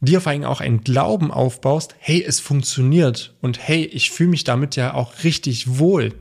dir 0.00 0.20
vor 0.20 0.32
allem 0.32 0.44
auch 0.44 0.60
einen 0.60 0.82
Glauben 0.82 1.30
aufbaust, 1.30 1.94
hey, 1.98 2.22
es 2.26 2.40
funktioniert 2.40 3.34
und 3.40 3.58
hey, 3.58 3.84
ich 3.84 4.10
fühle 4.10 4.30
mich 4.30 4.44
damit 4.44 4.76
ja 4.76 4.94
auch 4.94 5.24
richtig 5.24 5.78
wohl. 5.78 6.14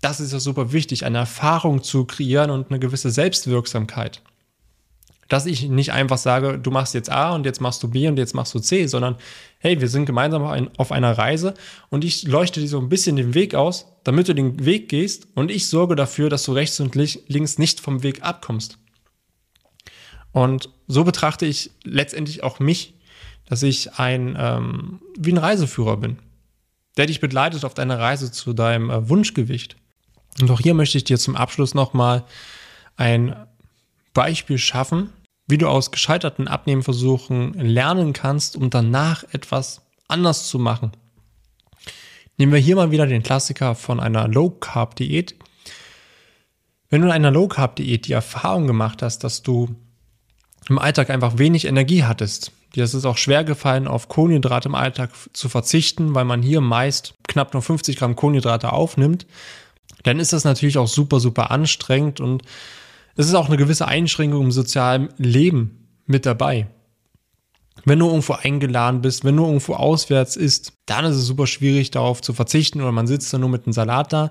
Das 0.00 0.20
ist 0.20 0.32
ja 0.32 0.40
super 0.40 0.72
wichtig, 0.72 1.04
eine 1.04 1.18
Erfahrung 1.18 1.82
zu 1.82 2.04
kreieren 2.04 2.50
und 2.50 2.70
eine 2.70 2.78
gewisse 2.78 3.10
Selbstwirksamkeit 3.10 4.22
dass 5.28 5.46
ich 5.46 5.68
nicht 5.68 5.92
einfach 5.92 6.18
sage, 6.18 6.58
du 6.58 6.70
machst 6.70 6.94
jetzt 6.94 7.10
A 7.10 7.34
und 7.34 7.44
jetzt 7.44 7.60
machst 7.60 7.82
du 7.82 7.88
B 7.88 8.08
und 8.08 8.18
jetzt 8.18 8.34
machst 8.34 8.54
du 8.54 8.58
C, 8.58 8.86
sondern 8.86 9.16
hey, 9.58 9.80
wir 9.80 9.88
sind 9.88 10.06
gemeinsam 10.06 10.70
auf 10.76 10.90
einer 10.90 11.16
Reise 11.16 11.54
und 11.90 12.04
ich 12.04 12.26
leuchte 12.26 12.60
dir 12.60 12.68
so 12.68 12.78
ein 12.78 12.88
bisschen 12.88 13.16
den 13.16 13.34
Weg 13.34 13.54
aus, 13.54 13.86
damit 14.04 14.28
du 14.28 14.34
den 14.34 14.64
Weg 14.64 14.88
gehst 14.88 15.28
und 15.34 15.50
ich 15.50 15.68
sorge 15.68 15.96
dafür, 15.96 16.30
dass 16.30 16.44
du 16.44 16.52
rechts 16.52 16.80
und 16.80 16.94
links 16.94 17.58
nicht 17.58 17.80
vom 17.80 18.02
Weg 18.02 18.22
abkommst. 18.22 18.78
Und 20.38 20.70
so 20.86 21.02
betrachte 21.02 21.46
ich 21.46 21.72
letztendlich 21.82 22.44
auch 22.44 22.60
mich, 22.60 22.94
dass 23.46 23.64
ich 23.64 23.94
ein 23.94 24.36
ähm, 24.38 25.00
wie 25.18 25.32
ein 25.32 25.38
Reiseführer 25.38 25.96
bin, 25.96 26.20
der 26.96 27.06
dich 27.06 27.18
begleitet 27.18 27.64
auf 27.64 27.74
deiner 27.74 27.98
Reise 27.98 28.30
zu 28.30 28.52
deinem 28.52 28.88
äh, 28.88 29.08
Wunschgewicht. 29.08 29.74
Und 30.40 30.48
auch 30.52 30.60
hier 30.60 30.74
möchte 30.74 30.96
ich 30.96 31.02
dir 31.02 31.18
zum 31.18 31.34
Abschluss 31.34 31.74
nochmal 31.74 32.22
ein 32.96 33.34
Beispiel 34.14 34.58
schaffen, 34.58 35.12
wie 35.48 35.58
du 35.58 35.66
aus 35.66 35.90
gescheiterten 35.90 36.46
Abnehmversuchen 36.46 37.54
lernen 37.54 38.12
kannst, 38.12 38.54
um 38.54 38.70
danach 38.70 39.24
etwas 39.32 39.88
anders 40.06 40.46
zu 40.46 40.60
machen. 40.60 40.92
Nehmen 42.36 42.52
wir 42.52 42.60
hier 42.60 42.76
mal 42.76 42.92
wieder 42.92 43.08
den 43.08 43.24
Klassiker 43.24 43.74
von 43.74 43.98
einer 43.98 44.28
Low 44.28 44.50
Carb 44.50 44.94
Diät. 44.94 45.34
Wenn 46.90 47.00
du 47.00 47.08
in 47.08 47.12
einer 47.12 47.32
Low 47.32 47.48
Carb 47.48 47.74
Diät 47.74 48.06
die 48.06 48.12
Erfahrung 48.12 48.68
gemacht 48.68 49.02
hast, 49.02 49.24
dass 49.24 49.42
du 49.42 49.74
im 50.68 50.78
Alltag 50.78 51.10
einfach 51.10 51.38
wenig 51.38 51.66
Energie 51.66 52.04
hattest, 52.04 52.52
dir 52.74 52.84
ist 52.84 52.94
es 52.94 53.04
auch 53.04 53.16
schwer 53.16 53.44
gefallen, 53.44 53.88
auf 53.88 54.08
Kohlenhydrate 54.08 54.68
im 54.68 54.74
Alltag 54.74 55.10
zu 55.32 55.48
verzichten, 55.48 56.14
weil 56.14 56.24
man 56.24 56.42
hier 56.42 56.60
meist 56.60 57.14
knapp 57.26 57.54
nur 57.54 57.62
50 57.62 57.96
Gramm 57.96 58.16
Kohlenhydrate 58.16 58.72
aufnimmt, 58.72 59.26
dann 60.04 60.20
ist 60.20 60.32
das 60.32 60.44
natürlich 60.44 60.78
auch 60.78 60.88
super, 60.88 61.20
super 61.20 61.50
anstrengend 61.50 62.20
und 62.20 62.42
es 63.16 63.26
ist 63.26 63.34
auch 63.34 63.48
eine 63.48 63.56
gewisse 63.56 63.88
Einschränkung 63.88 64.44
im 64.44 64.52
sozialen 64.52 65.08
Leben 65.16 65.88
mit 66.06 66.24
dabei. 66.24 66.68
Wenn 67.84 67.98
du 67.98 68.06
irgendwo 68.06 68.34
eingeladen 68.34 69.00
bist, 69.02 69.24
wenn 69.24 69.36
du 69.36 69.44
irgendwo 69.44 69.74
auswärts 69.74 70.36
isst, 70.36 70.72
dann 70.86 71.04
ist 71.04 71.16
es 71.16 71.26
super 71.26 71.46
schwierig 71.46 71.90
darauf 71.90 72.20
zu 72.20 72.32
verzichten 72.32 72.80
oder 72.80 72.92
man 72.92 73.06
sitzt 73.06 73.32
da 73.32 73.38
nur 73.38 73.48
mit 73.48 73.66
einem 73.66 73.72
Salat 73.72 74.12
da. 74.12 74.30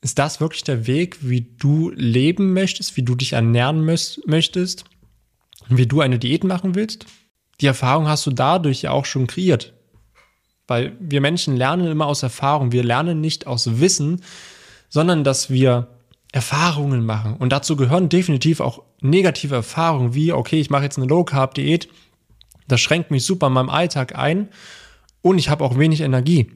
Ist 0.00 0.18
das 0.18 0.40
wirklich 0.40 0.64
der 0.64 0.86
Weg, 0.86 1.18
wie 1.20 1.42
du 1.42 1.90
leben 1.90 2.52
möchtest, 2.54 2.96
wie 2.96 3.02
du 3.02 3.14
dich 3.14 3.34
ernähren 3.34 3.84
möchtest, 3.84 4.84
wie 5.76 5.86
du 5.86 6.00
eine 6.00 6.18
Diät 6.18 6.44
machen 6.44 6.74
willst? 6.74 7.06
Die 7.60 7.66
Erfahrung 7.66 8.08
hast 8.08 8.26
du 8.26 8.30
dadurch 8.30 8.82
ja 8.82 8.90
auch 8.90 9.04
schon 9.04 9.26
kreiert. 9.26 9.74
Weil 10.66 10.96
wir 11.00 11.20
Menschen 11.20 11.56
lernen 11.56 11.86
immer 11.86 12.06
aus 12.06 12.22
Erfahrung. 12.22 12.72
Wir 12.72 12.84
lernen 12.84 13.20
nicht 13.20 13.46
aus 13.46 13.80
Wissen, 13.80 14.22
sondern 14.88 15.24
dass 15.24 15.50
wir 15.50 15.88
Erfahrungen 16.32 17.04
machen. 17.04 17.36
Und 17.36 17.50
dazu 17.50 17.76
gehören 17.76 18.08
definitiv 18.08 18.60
auch 18.60 18.82
negative 19.00 19.56
Erfahrungen, 19.56 20.14
wie, 20.14 20.32
okay, 20.32 20.60
ich 20.60 20.70
mache 20.70 20.84
jetzt 20.84 20.98
eine 20.98 21.06
Low-Carb-Diät, 21.06 21.88
das 22.68 22.80
schränkt 22.80 23.10
mich 23.10 23.24
super 23.24 23.48
in 23.48 23.52
meinem 23.52 23.68
Alltag 23.68 24.16
ein 24.16 24.48
und 25.22 25.38
ich 25.38 25.48
habe 25.48 25.64
auch 25.64 25.76
wenig 25.76 26.02
Energie. 26.02 26.52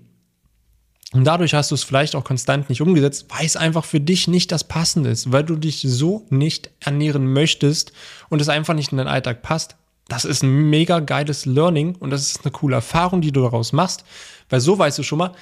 Und 1.12 1.24
dadurch 1.24 1.54
hast 1.54 1.70
du 1.70 1.76
es 1.76 1.84
vielleicht 1.84 2.16
auch 2.16 2.24
konstant 2.24 2.68
nicht 2.68 2.80
umgesetzt, 2.80 3.26
weil 3.28 3.46
es 3.46 3.56
einfach 3.56 3.84
für 3.84 4.00
dich 4.00 4.26
nicht 4.26 4.50
das 4.50 4.64
Passende 4.64 5.10
ist, 5.10 5.30
weil 5.30 5.44
du 5.44 5.54
dich 5.56 5.84
so 5.86 6.26
nicht 6.30 6.70
ernähren 6.80 7.32
möchtest 7.32 7.92
und 8.30 8.40
es 8.40 8.48
einfach 8.48 8.74
nicht 8.74 8.90
in 8.90 8.98
deinen 8.98 9.08
Alltag 9.08 9.42
passt. 9.42 9.76
das 10.08 10.24
ist 10.24 10.42
ein 10.42 10.68
mega 10.68 11.00
geiles 11.00 11.46
Learning 11.46 11.94
und 11.96 12.10
das 12.10 12.22
ist 12.22 12.44
eine 12.44 12.52
coole 12.52 12.74
Erfahrung, 12.74 13.22
die 13.22 13.32
du 13.32 13.42
daraus 13.42 13.72
machst, 13.72 14.04
weil 14.50 14.60
so 14.60 14.78
weißt 14.78 14.98
du 14.98 15.02
schon 15.02 15.18
mal, 15.18 15.32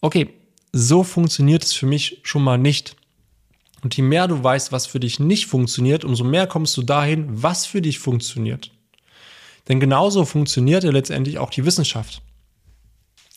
okay, 0.00 0.28
so 0.72 1.02
funktioniert 1.02 1.64
es 1.64 1.72
für 1.72 1.86
mich 1.86 2.20
schon 2.22 2.42
mal 2.42 2.58
nicht. 2.58 2.96
Und 3.82 3.96
je 3.96 4.02
mehr 4.02 4.28
du 4.28 4.42
weißt, 4.42 4.70
was 4.70 4.86
für 4.86 5.00
dich 5.00 5.18
nicht 5.18 5.46
funktioniert, 5.46 6.04
umso 6.04 6.24
mehr 6.24 6.46
kommst 6.46 6.76
du 6.76 6.82
dahin, 6.82 7.26
was 7.42 7.66
für 7.66 7.82
dich 7.82 7.98
funktioniert. 7.98 8.70
Denn 9.68 9.80
genauso 9.80 10.24
funktioniert 10.24 10.84
ja 10.84 10.90
letztendlich 10.90 11.38
auch 11.38 11.50
die 11.50 11.64
Wissenschaft. 11.64 12.22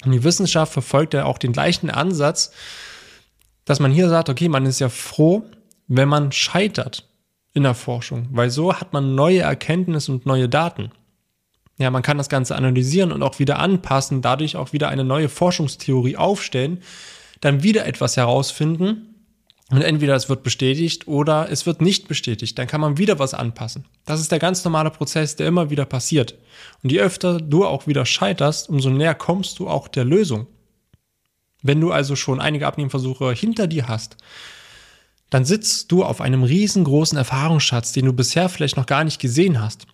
Und 0.06 0.12
die 0.12 0.24
Wissenschaft 0.24 0.72
verfolgt 0.74 1.14
ja 1.14 1.26
auch 1.26 1.38
den 1.38 1.52
gleichen 1.52 1.90
Ansatz, 1.90 2.52
dass 3.66 3.80
man 3.80 3.92
hier 3.92 4.10
sagt, 4.10 4.30
okay, 4.30 4.48
man 4.48 4.66
ist 4.66 4.80
ja 4.80 4.90
froh, 4.90 5.44
wenn 5.88 6.08
man 6.08 6.32
scheitert 6.32 7.08
in 7.54 7.64
der 7.64 7.74
Forschung, 7.74 8.28
weil 8.32 8.50
so 8.50 8.74
hat 8.74 8.94
man 8.94 9.16
neue 9.16 9.42
Erkenntnisse 9.42 10.12
und 10.12 10.26
neue 10.26 10.50
Daten. 10.50 10.92
Ja, 11.78 11.90
man 11.90 12.04
kann 12.04 12.18
das 12.18 12.30
Ganze 12.30 12.56
analysieren 12.56 13.12
und 13.12 13.24
auch 13.24 13.40
wieder 13.40 13.60
anpassen, 13.60 14.22
dadurch 14.22 14.56
auch 14.56 14.72
wieder 14.72 14.90
eine 14.90 15.04
neue 15.04 15.30
Forschungstheorie 15.30 16.16
aufstellen, 16.18 16.82
dann 17.42 17.64
wieder 17.64 17.86
etwas 17.86 18.18
herausfinden 18.18 19.15
und 19.72 19.82
entweder 19.82 20.16
es 20.16 20.30
wird 20.30 20.44
bestätigt 20.44 21.08
oder 21.08 21.50
es 21.50 21.66
wird 21.66 21.82
nicht 21.82 22.08
bestätigt. 22.08 22.58
Dann 22.58 22.68
kann 22.68 22.82
man 22.82 23.00
wieder 23.00 23.18
was 23.18 23.34
anpassen. 23.34 23.86
Das 24.06 24.20
ist 24.20 24.32
der 24.32 24.38
ganz 24.38 24.64
normale 24.64 24.92
Prozess, 24.92 25.36
der 25.36 25.48
immer 25.48 25.72
wieder 25.72 25.86
passiert. 25.86 26.38
Und 26.84 26.92
je 26.92 27.00
öfter 27.00 27.40
du 27.40 27.66
auch 27.66 27.88
wieder 27.88 28.06
scheiterst, 28.06 28.70
umso 28.70 28.92
näher 28.92 29.16
kommst 29.16 29.58
du 29.58 29.68
auch 29.68 29.88
der 29.88 30.06
Lösung. 30.06 30.46
Wenn 31.64 31.82
du 31.82 31.92
also 31.92 32.16
schon 32.16 32.40
einige 32.40 32.68
Abnehmversuche 32.68 33.34
hinter 33.34 33.66
dir 33.66 33.88
hast, 33.88 34.18
dann 35.32 35.46
sitzt 35.46 35.92
du 35.92 36.04
auf 36.04 36.22
einem 36.22 36.44
riesengroßen 36.44 37.18
Erfahrungsschatz, 37.18 37.92
den 37.92 38.06
du 38.06 38.14
bisher 38.14 38.50
vielleicht 38.50 38.78
noch 38.78 38.86
gar 38.86 39.04
nicht 39.04 39.20
gesehen 39.20 39.60
hast. 39.60 39.88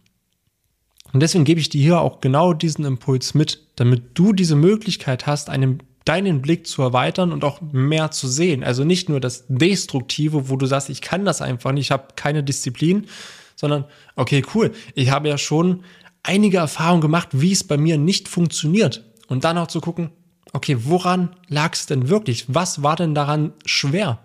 Und 1.13 1.21
deswegen 1.21 1.45
gebe 1.45 1.61
ich 1.61 1.69
dir 1.69 1.81
hier 1.81 2.01
auch 2.01 2.19
genau 2.19 2.53
diesen 2.53 2.83
Impuls 2.83 3.33
mit, 3.33 3.67
damit 3.77 4.03
du 4.15 4.33
diese 4.33 4.55
Möglichkeit 4.55 5.27
hast, 5.27 5.49
einen 5.49 5.81
deinen 6.05 6.41
Blick 6.41 6.67
zu 6.67 6.81
erweitern 6.81 7.31
und 7.31 7.43
auch 7.43 7.61
mehr 7.61 8.11
zu 8.11 8.27
sehen. 8.27 8.63
Also 8.63 8.83
nicht 8.83 9.09
nur 9.09 9.19
das 9.19 9.45
Destruktive, 9.47 10.49
wo 10.49 10.55
du 10.55 10.65
sagst, 10.65 10.89
ich 10.89 11.01
kann 11.01 11.25
das 11.25 11.41
einfach 11.41 11.71
nicht, 11.71 11.87
ich 11.87 11.91
habe 11.91 12.07
keine 12.15 12.43
Disziplin, 12.43 13.07
sondern 13.55 13.85
okay, 14.15 14.43
cool, 14.55 14.71
ich 14.95 15.11
habe 15.11 15.29
ja 15.29 15.37
schon 15.37 15.83
einige 16.23 16.57
Erfahrungen 16.57 17.01
gemacht, 17.01 17.29
wie 17.31 17.51
es 17.51 17.63
bei 17.63 17.77
mir 17.77 17.97
nicht 17.97 18.27
funktioniert. 18.27 19.03
Und 19.27 19.43
dann 19.43 19.57
auch 19.57 19.67
zu 19.67 19.79
gucken, 19.79 20.11
okay, 20.53 20.77
woran 20.81 21.35
lag 21.47 21.73
es 21.73 21.85
denn 21.85 22.09
wirklich? 22.09 22.45
Was 22.47 22.83
war 22.83 22.95
denn 22.95 23.15
daran 23.15 23.53
schwer? 23.65 24.19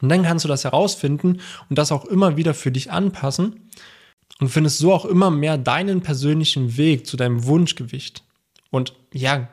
Und 0.00 0.10
dann 0.10 0.22
kannst 0.22 0.44
du 0.44 0.48
das 0.48 0.64
herausfinden 0.64 1.40
und 1.68 1.78
das 1.78 1.90
auch 1.90 2.04
immer 2.04 2.36
wieder 2.36 2.54
für 2.54 2.70
dich 2.70 2.92
anpassen 2.92 3.70
und 4.38 4.48
findest 4.48 4.78
so 4.78 4.92
auch 4.92 5.06
immer 5.06 5.30
mehr 5.30 5.56
deinen 5.58 6.02
persönlichen 6.02 6.76
Weg 6.76 7.06
zu 7.06 7.16
deinem 7.16 7.44
Wunschgewicht. 7.46 8.22
Und 8.70 8.94
ja, 9.12 9.48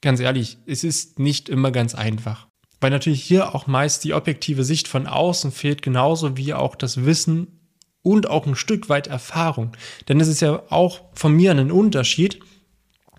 ganz 0.00 0.20
ehrlich, 0.20 0.58
es 0.66 0.84
ist 0.84 1.18
nicht 1.18 1.48
immer 1.48 1.70
ganz 1.70 1.94
einfach. 1.94 2.46
Weil 2.80 2.90
natürlich 2.90 3.22
hier 3.22 3.54
auch 3.54 3.66
meist 3.66 4.04
die 4.04 4.14
objektive 4.14 4.64
Sicht 4.64 4.86
von 4.88 5.06
außen 5.06 5.50
fehlt, 5.50 5.82
genauso 5.82 6.36
wie 6.36 6.54
auch 6.54 6.76
das 6.76 7.04
Wissen 7.04 7.70
und 8.02 8.28
auch 8.28 8.46
ein 8.46 8.54
Stück 8.54 8.88
weit 8.88 9.06
Erfahrung. 9.06 9.72
Denn 10.08 10.20
es 10.20 10.28
ist 10.28 10.40
ja 10.40 10.62
auch 10.68 11.00
von 11.14 11.32
mir 11.32 11.50
ein 11.50 11.72
Unterschied. 11.72 12.40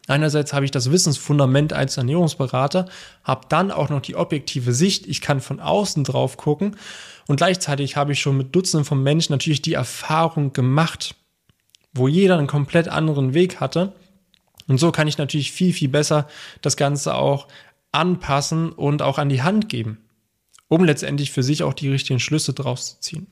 Einerseits 0.08 0.54
habe 0.54 0.64
ich 0.64 0.72
das 0.72 0.92
Wissensfundament 0.92 1.74
als 1.74 1.98
Ernährungsberater, 1.98 2.88
habe 3.24 3.48
dann 3.50 3.72
auch 3.72 3.90
noch 3.90 4.02
die 4.02 4.16
objektive 4.16 4.72
Sicht. 4.74 5.06
Ich 5.06 5.20
kann 5.20 5.42
von 5.42 5.60
außen 5.60 6.06
drauf 6.06 6.38
gucken 6.38 6.78
und 7.28 7.36
gleichzeitig 7.38 7.98
habe 7.98 8.14
ich 8.14 8.22
schon 8.22 8.38
mit 8.38 8.56
Dutzenden 8.56 8.86
von 8.86 9.04
Menschen 9.04 9.34
natürlich 9.34 9.62
die 9.62 9.74
Erfahrung 9.74 10.54
gemacht, 10.54 11.16
wo 11.94 12.08
jeder 12.08 12.38
einen 12.38 12.48
komplett 12.48 12.88
anderen 12.88 13.34
Weg 13.34 13.60
hatte 13.60 13.94
und 14.68 14.78
so 14.80 14.92
kann 14.92 15.08
ich 15.08 15.18
natürlich 15.18 15.52
viel, 15.52 15.74
viel 15.74 15.90
besser 15.90 16.28
das 16.62 16.78
Ganze 16.78 17.16
auch 17.16 17.48
anpassen 17.92 18.72
und 18.72 19.02
auch 19.02 19.18
an 19.18 19.30
die 19.30 19.42
Hand 19.42 19.70
geben, 19.70 20.00
um 20.68 20.84
letztendlich 20.84 21.32
für 21.32 21.44
sich 21.44 21.64
auch 21.64 21.74
die 21.74 21.90
richtigen 21.90 22.20
Schlüsse 22.20 22.54
draus 22.54 22.96
zu 22.96 23.00
ziehen. 23.00 23.28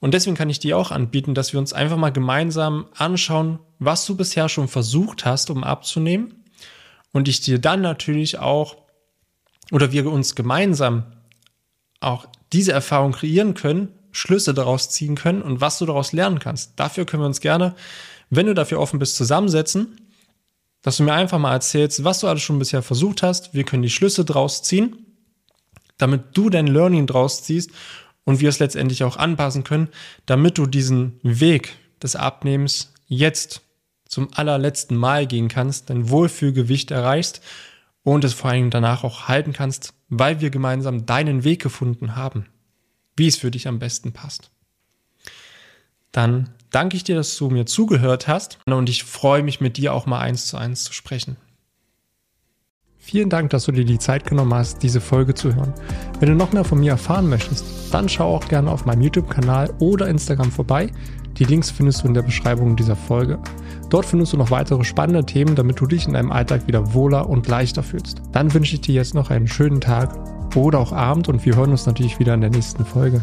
Und 0.00 0.12
deswegen 0.12 0.36
kann 0.36 0.50
ich 0.50 0.58
dir 0.58 0.76
auch 0.76 0.90
anbieten, 0.90 1.34
dass 1.34 1.52
wir 1.52 1.60
uns 1.60 1.72
einfach 1.72 1.96
mal 1.96 2.10
gemeinsam 2.10 2.86
anschauen, 2.94 3.60
was 3.78 4.04
du 4.04 4.16
bisher 4.16 4.48
schon 4.48 4.68
versucht 4.68 5.24
hast, 5.24 5.48
um 5.50 5.64
abzunehmen. 5.64 6.44
Und 7.12 7.28
ich 7.28 7.40
dir 7.40 7.58
dann 7.58 7.80
natürlich 7.80 8.38
auch, 8.38 8.76
oder 9.70 9.92
wir 9.92 10.10
uns 10.10 10.34
gemeinsam 10.34 11.04
auch 12.00 12.26
diese 12.52 12.72
Erfahrung 12.72 13.12
kreieren 13.12 13.54
können, 13.54 13.88
Schlüsse 14.12 14.52
daraus 14.52 14.90
ziehen 14.90 15.14
können 15.14 15.42
und 15.42 15.60
was 15.60 15.78
du 15.78 15.86
daraus 15.86 16.12
lernen 16.12 16.38
kannst. 16.38 16.78
Dafür 16.78 17.06
können 17.06 17.22
wir 17.22 17.26
uns 17.26 17.40
gerne, 17.40 17.74
wenn 18.30 18.46
du 18.46 18.54
dafür 18.54 18.80
offen 18.80 18.98
bist, 18.98 19.16
zusammensetzen 19.16 20.03
dass 20.84 20.98
du 20.98 21.02
mir 21.02 21.14
einfach 21.14 21.38
mal 21.38 21.54
erzählst, 21.54 22.04
was 22.04 22.20
du 22.20 22.28
alles 22.28 22.42
schon 22.42 22.58
bisher 22.58 22.82
versucht 22.82 23.22
hast. 23.22 23.54
Wir 23.54 23.64
können 23.64 23.82
die 23.82 23.90
Schlüsse 23.90 24.22
draus 24.24 24.62
ziehen, 24.62 25.06
damit 25.96 26.36
du 26.36 26.50
dein 26.50 26.66
Learning 26.66 27.06
draus 27.06 27.42
ziehst 27.42 27.70
und 28.24 28.40
wir 28.40 28.50
es 28.50 28.58
letztendlich 28.58 29.02
auch 29.02 29.16
anpassen 29.16 29.64
können, 29.64 29.88
damit 30.26 30.58
du 30.58 30.66
diesen 30.66 31.18
Weg 31.22 31.74
des 32.02 32.16
Abnehmens 32.16 32.92
jetzt 33.08 33.62
zum 34.06 34.28
allerletzten 34.34 34.94
Mal 34.94 35.26
gehen 35.26 35.48
kannst, 35.48 35.88
dein 35.88 36.10
Wohlfühlgewicht 36.10 36.90
erreichst 36.90 37.40
und 38.02 38.22
es 38.22 38.34
vor 38.34 38.50
allem 38.50 38.68
danach 38.68 39.04
auch 39.04 39.26
halten 39.26 39.54
kannst, 39.54 39.94
weil 40.10 40.42
wir 40.42 40.50
gemeinsam 40.50 41.06
deinen 41.06 41.44
Weg 41.44 41.62
gefunden 41.62 42.14
haben, 42.14 42.44
wie 43.16 43.26
es 43.26 43.38
für 43.38 43.50
dich 43.50 43.66
am 43.68 43.78
besten 43.78 44.12
passt. 44.12 44.50
Dann 46.12 46.50
danke 46.74 46.96
ich 46.96 47.04
dir, 47.04 47.14
dass 47.14 47.36
du 47.36 47.50
mir 47.50 47.66
zugehört 47.66 48.26
hast 48.26 48.58
und 48.66 48.88
ich 48.88 49.04
freue 49.04 49.42
mich 49.42 49.60
mit 49.60 49.76
dir 49.76 49.94
auch 49.94 50.06
mal 50.06 50.18
eins 50.18 50.46
zu 50.46 50.56
eins 50.56 50.84
zu 50.84 50.92
sprechen. 50.92 51.36
Vielen 52.98 53.28
Dank, 53.28 53.50
dass 53.50 53.64
du 53.64 53.72
dir 53.72 53.84
die 53.84 53.98
Zeit 53.98 54.24
genommen 54.24 54.54
hast, 54.54 54.82
diese 54.82 55.00
Folge 55.00 55.34
zu 55.34 55.54
hören. 55.54 55.74
Wenn 56.20 56.30
du 56.30 56.34
noch 56.34 56.52
mehr 56.52 56.64
von 56.64 56.80
mir 56.80 56.92
erfahren 56.92 57.28
möchtest, 57.28 57.64
dann 57.92 58.08
schau 58.08 58.34
auch 58.34 58.48
gerne 58.48 58.70
auf 58.70 58.86
meinem 58.86 59.02
YouTube-Kanal 59.02 59.74
oder 59.78 60.08
Instagram 60.08 60.50
vorbei. 60.50 60.90
Die 61.36 61.44
Links 61.44 61.70
findest 61.70 62.02
du 62.02 62.08
in 62.08 62.14
der 62.14 62.22
Beschreibung 62.22 62.76
dieser 62.76 62.96
Folge. 62.96 63.38
Dort 63.90 64.06
findest 64.06 64.32
du 64.32 64.38
noch 64.38 64.50
weitere 64.50 64.84
spannende 64.84 65.26
Themen, 65.26 65.54
damit 65.54 65.78
du 65.78 65.86
dich 65.86 66.06
in 66.06 66.14
deinem 66.14 66.32
Alltag 66.32 66.66
wieder 66.66 66.94
wohler 66.94 67.28
und 67.28 67.46
leichter 67.46 67.82
fühlst. 67.82 68.22
Dann 68.32 68.54
wünsche 68.54 68.74
ich 68.74 68.80
dir 68.80 68.94
jetzt 68.94 69.14
noch 69.14 69.30
einen 69.30 69.48
schönen 69.48 69.82
Tag 69.82 70.16
oder 70.56 70.78
auch 70.78 70.92
Abend 70.92 71.28
und 71.28 71.44
wir 71.44 71.56
hören 71.56 71.72
uns 71.72 71.84
natürlich 71.84 72.18
wieder 72.18 72.32
in 72.32 72.40
der 72.40 72.50
nächsten 72.50 72.86
Folge. 72.86 73.22